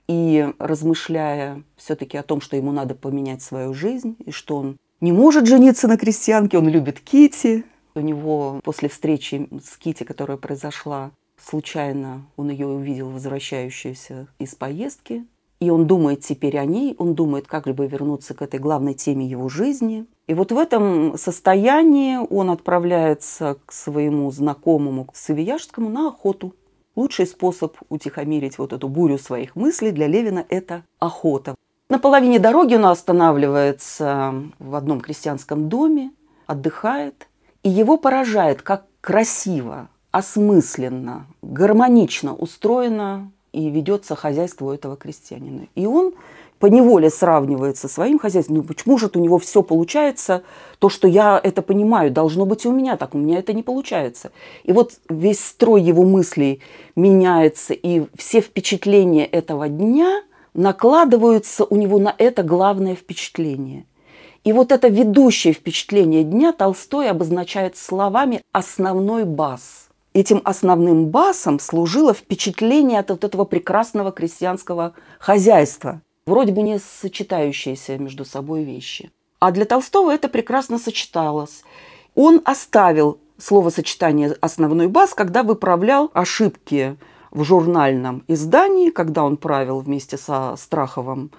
и 0.09 0.53
размышляя 0.57 1.63
все-таки 1.77 2.17
о 2.17 2.23
том, 2.23 2.41
что 2.41 2.57
ему 2.57 2.71
надо 2.71 2.95
поменять 2.95 3.41
свою 3.41 3.73
жизнь, 3.73 4.17
и 4.25 4.31
что 4.31 4.57
он 4.57 4.77
не 4.99 5.13
может 5.13 5.45
жениться 5.45 5.87
на 5.87 5.97
крестьянке, 5.97 6.57
он 6.57 6.67
любит 6.67 6.99
Кити. 6.99 7.63
У 7.95 8.01
него 8.01 8.59
после 8.63 8.89
встречи 8.89 9.47
с 9.63 9.77
Кити, 9.77 10.03
которая 10.03 10.37
произошла, 10.37 11.11
Случайно 11.41 12.25
он 12.35 12.49
ее 12.49 12.67
увидел, 12.67 13.09
возвращающуюся 13.09 14.27
из 14.39 14.55
поездки. 14.55 15.25
И 15.59 15.69
он 15.69 15.87
думает 15.87 16.21
теперь 16.21 16.57
о 16.57 16.65
ней, 16.65 16.95
он 16.97 17.15
думает, 17.15 17.47
как 17.47 17.65
бы 17.65 17.85
вернуться 17.85 18.33
к 18.33 18.41
этой 18.41 18.61
главной 18.61 18.93
теме 18.93 19.25
его 19.25 19.49
жизни. 19.49 20.05
И 20.27 20.33
вот 20.33 20.53
в 20.53 20.57
этом 20.57 21.17
состоянии 21.17 22.17
он 22.17 22.49
отправляется 22.49 23.57
к 23.65 23.73
своему 23.73 24.31
знакомому 24.31 25.09
Савияжскому 25.13 25.89
на 25.89 26.07
охоту. 26.09 26.55
Лучший 26.99 27.27
способ 27.27 27.77
утихомирить 27.87 28.57
вот 28.57 28.73
эту 28.73 28.89
бурю 28.89 29.17
своих 29.17 29.55
мыслей 29.55 29.93
для 29.93 30.05
Левина– 30.05 30.45
это 30.49 30.83
охота. 30.99 31.55
На 31.89 31.97
половине 31.97 32.39
дороги 32.39 32.75
он 32.75 32.87
останавливается 32.87 34.33
в 34.59 34.75
одном 34.75 34.99
крестьянском 34.99 35.69
доме, 35.69 36.11
отдыхает, 36.45 37.29
и 37.63 37.69
его 37.69 37.95
поражает, 37.95 38.63
как 38.63 38.83
красиво 38.99 39.87
осмысленно, 40.11 41.25
гармонично 41.41 42.35
устроено 42.35 43.31
и 43.53 43.69
ведется 43.69 44.17
хозяйство 44.17 44.73
этого 44.73 44.97
крестьянина. 44.97 45.67
И 45.75 45.85
он 45.85 46.11
по 46.59 46.65
неволе 46.65 47.09
сравнивает 47.09 47.77
со 47.77 47.87
своим 47.87 48.19
хозяйством. 48.19 48.57
Ну 48.57 48.63
почему 48.63 48.97
же 48.97 49.09
у 49.13 49.19
него 49.19 49.37
все 49.37 49.63
получается? 49.63 50.43
То, 50.79 50.89
что 50.89 51.07
я 51.07 51.39
это 51.41 51.61
понимаю, 51.61 52.11
должно 52.11 52.45
быть 52.45 52.65
и 52.65 52.67
у 52.67 52.71
меня 52.71 52.97
так. 52.97 53.15
У 53.15 53.17
меня 53.17 53.39
это 53.39 53.53
не 53.53 53.63
получается. 53.63 54.31
И 54.63 54.73
вот 54.73 54.93
весь 55.09 55.43
строй 55.43 55.81
его 55.81 56.03
мыслей 56.03 56.61
меняется, 56.95 57.73
и 57.73 58.03
все 58.15 58.41
впечатления 58.41 59.25
этого 59.25 59.69
дня 59.69 60.21
накладываются 60.53 61.63
у 61.63 61.75
него 61.75 61.99
на 61.99 62.13
это 62.17 62.43
главное 62.43 62.95
впечатление. 62.95 63.85
И 64.43 64.53
вот 64.53 64.71
это 64.71 64.87
ведущее 64.87 65.53
впечатление 65.53 66.23
дня 66.23 66.53
Толстой 66.53 67.09
обозначает 67.09 67.77
словами 67.77 68.41
«основной 68.51 69.25
бас». 69.25 69.89
Этим 70.13 70.41
основным 70.43 71.07
басом 71.07 71.59
служило 71.59 72.13
впечатление 72.13 72.99
от 72.99 73.11
вот 73.11 73.23
этого 73.23 73.45
прекрасного 73.45 74.11
крестьянского 74.11 74.93
хозяйства, 75.19 76.01
вроде 76.29 76.53
бы 76.53 76.61
не 76.61 76.79
сочетающиеся 76.79 77.97
между 77.97 78.23
собой 78.23 78.63
вещи. 78.63 79.11
А 79.39 79.51
для 79.51 79.65
Толстого 79.65 80.11
это 80.11 80.29
прекрасно 80.29 80.77
сочеталось. 80.77 81.63
Он 82.15 82.41
оставил 82.45 83.19
словосочетание 83.37 84.35
«основной 84.41 84.87
бас», 84.87 85.13
когда 85.13 85.43
выправлял 85.43 86.11
ошибки 86.13 86.97
в 87.31 87.43
журнальном 87.43 88.23
издании, 88.27 88.89
когда 88.89 89.23
он 89.23 89.37
правил 89.37 89.79
вместе 89.79 90.17
со 90.17 90.55
Страховым, 90.57 91.31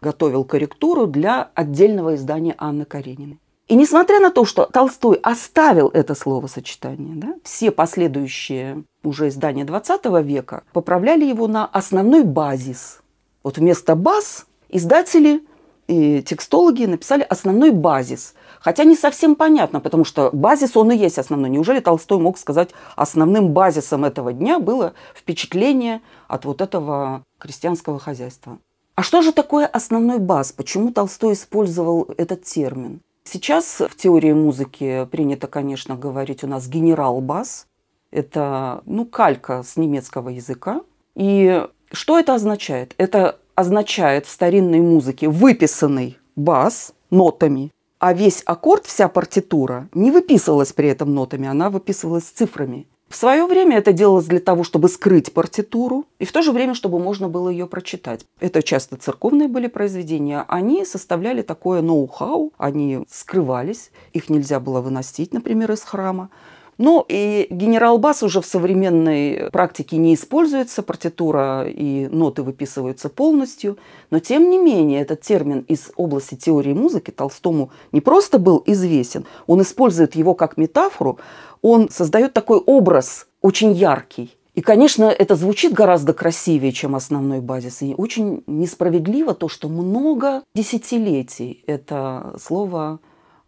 готовил 0.00 0.44
корректуру 0.44 1.06
для 1.06 1.50
отдельного 1.54 2.14
издания 2.14 2.54
Анны 2.58 2.84
Карениной. 2.84 3.40
И 3.68 3.74
несмотря 3.74 4.18
на 4.18 4.30
то, 4.30 4.46
что 4.46 4.64
Толстой 4.64 5.16
оставил 5.16 5.88
это 5.88 6.14
словосочетание, 6.14 7.14
да, 7.16 7.34
все 7.44 7.70
последующие 7.70 8.84
уже 9.04 9.28
издания 9.28 9.64
XX 9.64 10.22
века 10.22 10.62
поправляли 10.72 11.24
его 11.24 11.46
на 11.46 11.66
основной 11.66 12.24
базис. 12.24 13.00
Вот 13.48 13.56
вместо 13.56 13.96
баз 13.96 14.44
издатели 14.68 15.42
и 15.86 16.20
текстологи 16.20 16.84
написали 16.84 17.22
основной 17.22 17.70
базис. 17.70 18.34
Хотя 18.60 18.84
не 18.84 18.94
совсем 18.94 19.36
понятно, 19.36 19.80
потому 19.80 20.04
что 20.04 20.28
базис 20.34 20.76
он 20.76 20.92
и 20.92 20.96
есть 20.98 21.16
основной. 21.16 21.48
Неужели 21.48 21.80
Толстой 21.80 22.18
мог 22.18 22.36
сказать, 22.36 22.72
основным 22.94 23.54
базисом 23.54 24.04
этого 24.04 24.34
дня 24.34 24.58
было 24.58 24.92
впечатление 25.14 26.02
от 26.26 26.44
вот 26.44 26.60
этого 26.60 27.24
крестьянского 27.38 27.98
хозяйства? 27.98 28.58
А 28.96 29.02
что 29.02 29.22
же 29.22 29.32
такое 29.32 29.64
основной 29.64 30.18
баз? 30.18 30.52
Почему 30.52 30.92
Толстой 30.92 31.32
использовал 31.32 32.06
этот 32.18 32.42
термин? 32.44 33.00
Сейчас 33.24 33.80
в 33.80 33.96
теории 33.96 34.34
музыки 34.34 35.08
принято, 35.10 35.46
конечно, 35.46 35.96
говорить 35.96 36.44
у 36.44 36.46
нас 36.46 36.68
генерал-бас. 36.68 37.66
Это, 38.10 38.82
ну, 38.84 39.06
калька 39.06 39.62
с 39.62 39.78
немецкого 39.78 40.28
языка. 40.28 40.82
И 41.14 41.66
что 41.92 42.18
это 42.18 42.34
означает? 42.34 42.94
Это 42.98 43.38
означает 43.54 44.26
в 44.26 44.30
старинной 44.30 44.80
музыке 44.80 45.28
выписанный 45.28 46.18
бас 46.36 46.92
нотами, 47.10 47.72
а 47.98 48.12
весь 48.12 48.42
аккорд, 48.46 48.86
вся 48.86 49.08
партитура 49.08 49.88
не 49.92 50.10
выписывалась 50.10 50.72
при 50.72 50.88
этом 50.88 51.14
нотами, 51.14 51.48
она 51.48 51.70
выписывалась 51.70 52.24
цифрами. 52.24 52.86
В 53.08 53.16
свое 53.16 53.46
время 53.46 53.78
это 53.78 53.92
делалось 53.92 54.26
для 54.26 54.38
того, 54.38 54.64
чтобы 54.64 54.88
скрыть 54.88 55.32
партитуру, 55.32 56.04
и 56.18 56.26
в 56.26 56.32
то 56.32 56.42
же 56.42 56.52
время, 56.52 56.74
чтобы 56.74 56.98
можно 56.98 57.28
было 57.28 57.48
ее 57.48 57.66
прочитать. 57.66 58.26
Это 58.38 58.62
часто 58.62 58.96
церковные 58.96 59.48
были 59.48 59.66
произведения. 59.66 60.44
Они 60.46 60.84
составляли 60.84 61.40
такое 61.40 61.80
ноу-хау, 61.80 62.52
они 62.58 63.00
скрывались, 63.10 63.90
их 64.12 64.28
нельзя 64.28 64.60
было 64.60 64.82
выносить, 64.82 65.32
например, 65.32 65.72
из 65.72 65.82
храма. 65.82 66.28
Но 66.78 67.04
и 67.08 67.48
генерал-бас 67.50 68.22
уже 68.22 68.40
в 68.40 68.46
современной 68.46 69.50
практике 69.50 69.96
не 69.96 70.14
используется, 70.14 70.82
партитура 70.82 71.66
и 71.68 72.06
ноты 72.06 72.42
выписываются 72.42 73.08
полностью. 73.08 73.78
Но 74.10 74.20
тем 74.20 74.48
не 74.48 74.58
менее 74.58 75.02
этот 75.02 75.20
термин 75.20 75.64
из 75.68 75.90
области 75.96 76.36
теории 76.36 76.72
музыки 76.72 77.10
Толстому 77.10 77.70
не 77.90 78.00
просто 78.00 78.38
был 78.38 78.62
известен, 78.64 79.26
он 79.48 79.62
использует 79.62 80.14
его 80.14 80.34
как 80.34 80.56
метафору, 80.56 81.18
он 81.62 81.90
создает 81.90 82.32
такой 82.32 82.58
образ 82.58 83.26
очень 83.42 83.72
яркий. 83.72 84.30
И, 84.54 84.60
конечно, 84.60 85.04
это 85.04 85.36
звучит 85.36 85.72
гораздо 85.72 86.12
красивее, 86.12 86.72
чем 86.72 86.96
основной 86.96 87.40
базис. 87.40 87.80
И 87.82 87.94
очень 87.96 88.42
несправедливо 88.48 89.32
то, 89.32 89.48
что 89.48 89.68
много 89.68 90.42
десятилетий 90.52 91.62
это 91.68 92.34
слово 92.42 92.98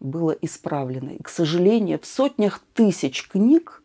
было 0.01 0.33
исправлено. 0.33 1.11
И, 1.11 1.23
к 1.23 1.29
сожалению, 1.29 2.01
в 2.01 2.07
сотнях 2.07 2.61
тысяч 2.75 3.29
книг 3.29 3.83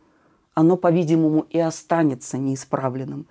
оно, 0.53 0.77
по-видимому, 0.77 1.45
и 1.49 1.59
останется 1.59 2.37
неисправленным. 2.37 3.27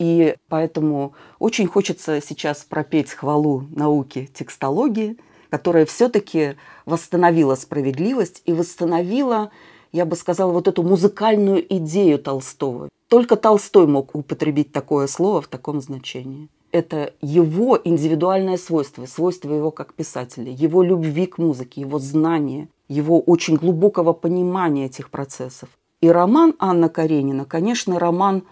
И 0.00 0.34
поэтому 0.48 1.14
очень 1.38 1.66
хочется 1.66 2.20
сейчас 2.20 2.64
пропеть 2.64 3.10
хвалу 3.10 3.66
науке 3.70 4.26
текстологии, 4.26 5.18
которая 5.50 5.86
все-таки 5.86 6.56
восстановила 6.84 7.54
справедливость 7.54 8.42
и 8.44 8.52
восстановила 8.52 9.52
я 9.94 10.04
бы 10.06 10.16
сказала, 10.16 10.50
вот 10.50 10.66
эту 10.66 10.82
музыкальную 10.82 11.64
идею 11.76 12.18
Толстого. 12.18 12.88
Только 13.06 13.36
Толстой 13.36 13.86
мог 13.86 14.16
употребить 14.16 14.72
такое 14.72 15.06
слово 15.06 15.40
в 15.40 15.46
таком 15.46 15.80
значении. 15.80 16.48
Это 16.74 17.12
его 17.20 17.80
индивидуальное 17.84 18.56
свойство, 18.56 19.06
свойство 19.06 19.52
его 19.52 19.70
как 19.70 19.94
писателя, 19.94 20.50
его 20.50 20.82
любви 20.82 21.26
к 21.26 21.38
музыке, 21.38 21.82
его 21.82 22.00
знания, 22.00 22.68
его 22.88 23.20
очень 23.20 23.54
глубокого 23.54 24.12
понимания 24.12 24.86
этих 24.86 25.10
процессов. 25.10 25.68
И 26.00 26.08
роман 26.08 26.56
Анна 26.58 26.88
Каренина, 26.88 27.44
конечно, 27.44 28.00
роман 28.00 28.42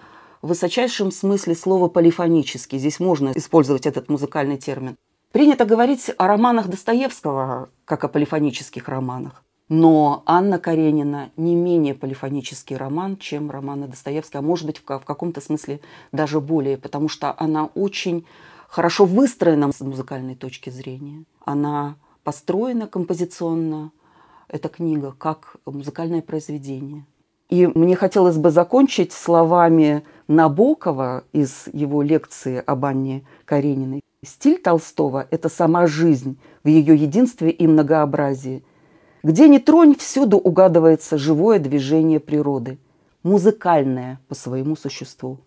в 0.40 0.50
высочайшем 0.50 1.10
смысле 1.10 1.56
слова 1.56 1.88
полифонический. 1.88 2.78
Здесь 2.78 3.00
можно 3.00 3.32
использовать 3.34 3.86
этот 3.86 4.08
музыкальный 4.08 4.56
термин. 4.56 4.96
Принято 5.32 5.64
говорить 5.64 6.08
о 6.16 6.28
романах 6.28 6.68
Достоевского, 6.68 7.70
как 7.84 8.04
о 8.04 8.08
полифонических 8.08 8.88
романах. 8.88 9.42
Но 9.68 10.22
Анна 10.26 10.58
Каренина 10.58 11.30
не 11.36 11.54
менее 11.54 11.94
полифонический 11.94 12.76
роман, 12.76 13.16
чем 13.16 13.50
романы 13.50 13.88
Достоевского, 13.88 14.40
а 14.40 14.42
может 14.42 14.66
быть 14.66 14.78
в, 14.78 14.98
в 14.98 15.04
каком-то 15.04 15.40
смысле 15.40 15.80
даже 16.10 16.40
более, 16.40 16.76
потому 16.76 17.08
что 17.08 17.34
она 17.38 17.66
очень 17.74 18.26
хорошо 18.68 19.04
выстроена 19.04 19.72
с 19.72 19.80
музыкальной 19.80 20.34
точки 20.34 20.70
зрения. 20.70 21.24
Она 21.44 21.96
построена 22.24 22.86
композиционно, 22.86 23.92
эта 24.48 24.68
книга, 24.68 25.14
как 25.16 25.56
музыкальное 25.64 26.22
произведение. 26.22 27.06
И 27.48 27.66
мне 27.66 27.96
хотелось 27.96 28.36
бы 28.36 28.50
закончить 28.50 29.12
словами 29.12 30.04
Набокова 30.28 31.24
из 31.32 31.68
его 31.72 32.02
лекции 32.02 32.62
об 32.64 32.84
Анне 32.84 33.24
Карениной. 33.44 34.00
Стиль 34.24 34.60
Толстого– 34.60 35.26
это 35.30 35.48
сама 35.48 35.86
жизнь 35.86 36.38
в 36.64 36.68
ее 36.68 36.94
единстве 36.94 37.50
и 37.50 37.66
многообразии– 37.66 38.64
где 39.22 39.48
ни 39.48 39.58
тронь, 39.58 39.96
всюду 39.96 40.36
угадывается 40.38 41.18
живое 41.18 41.58
движение 41.58 42.20
природы, 42.20 42.78
музыкальное 43.22 44.20
по 44.28 44.34
своему 44.34 44.76
существу. 44.76 45.38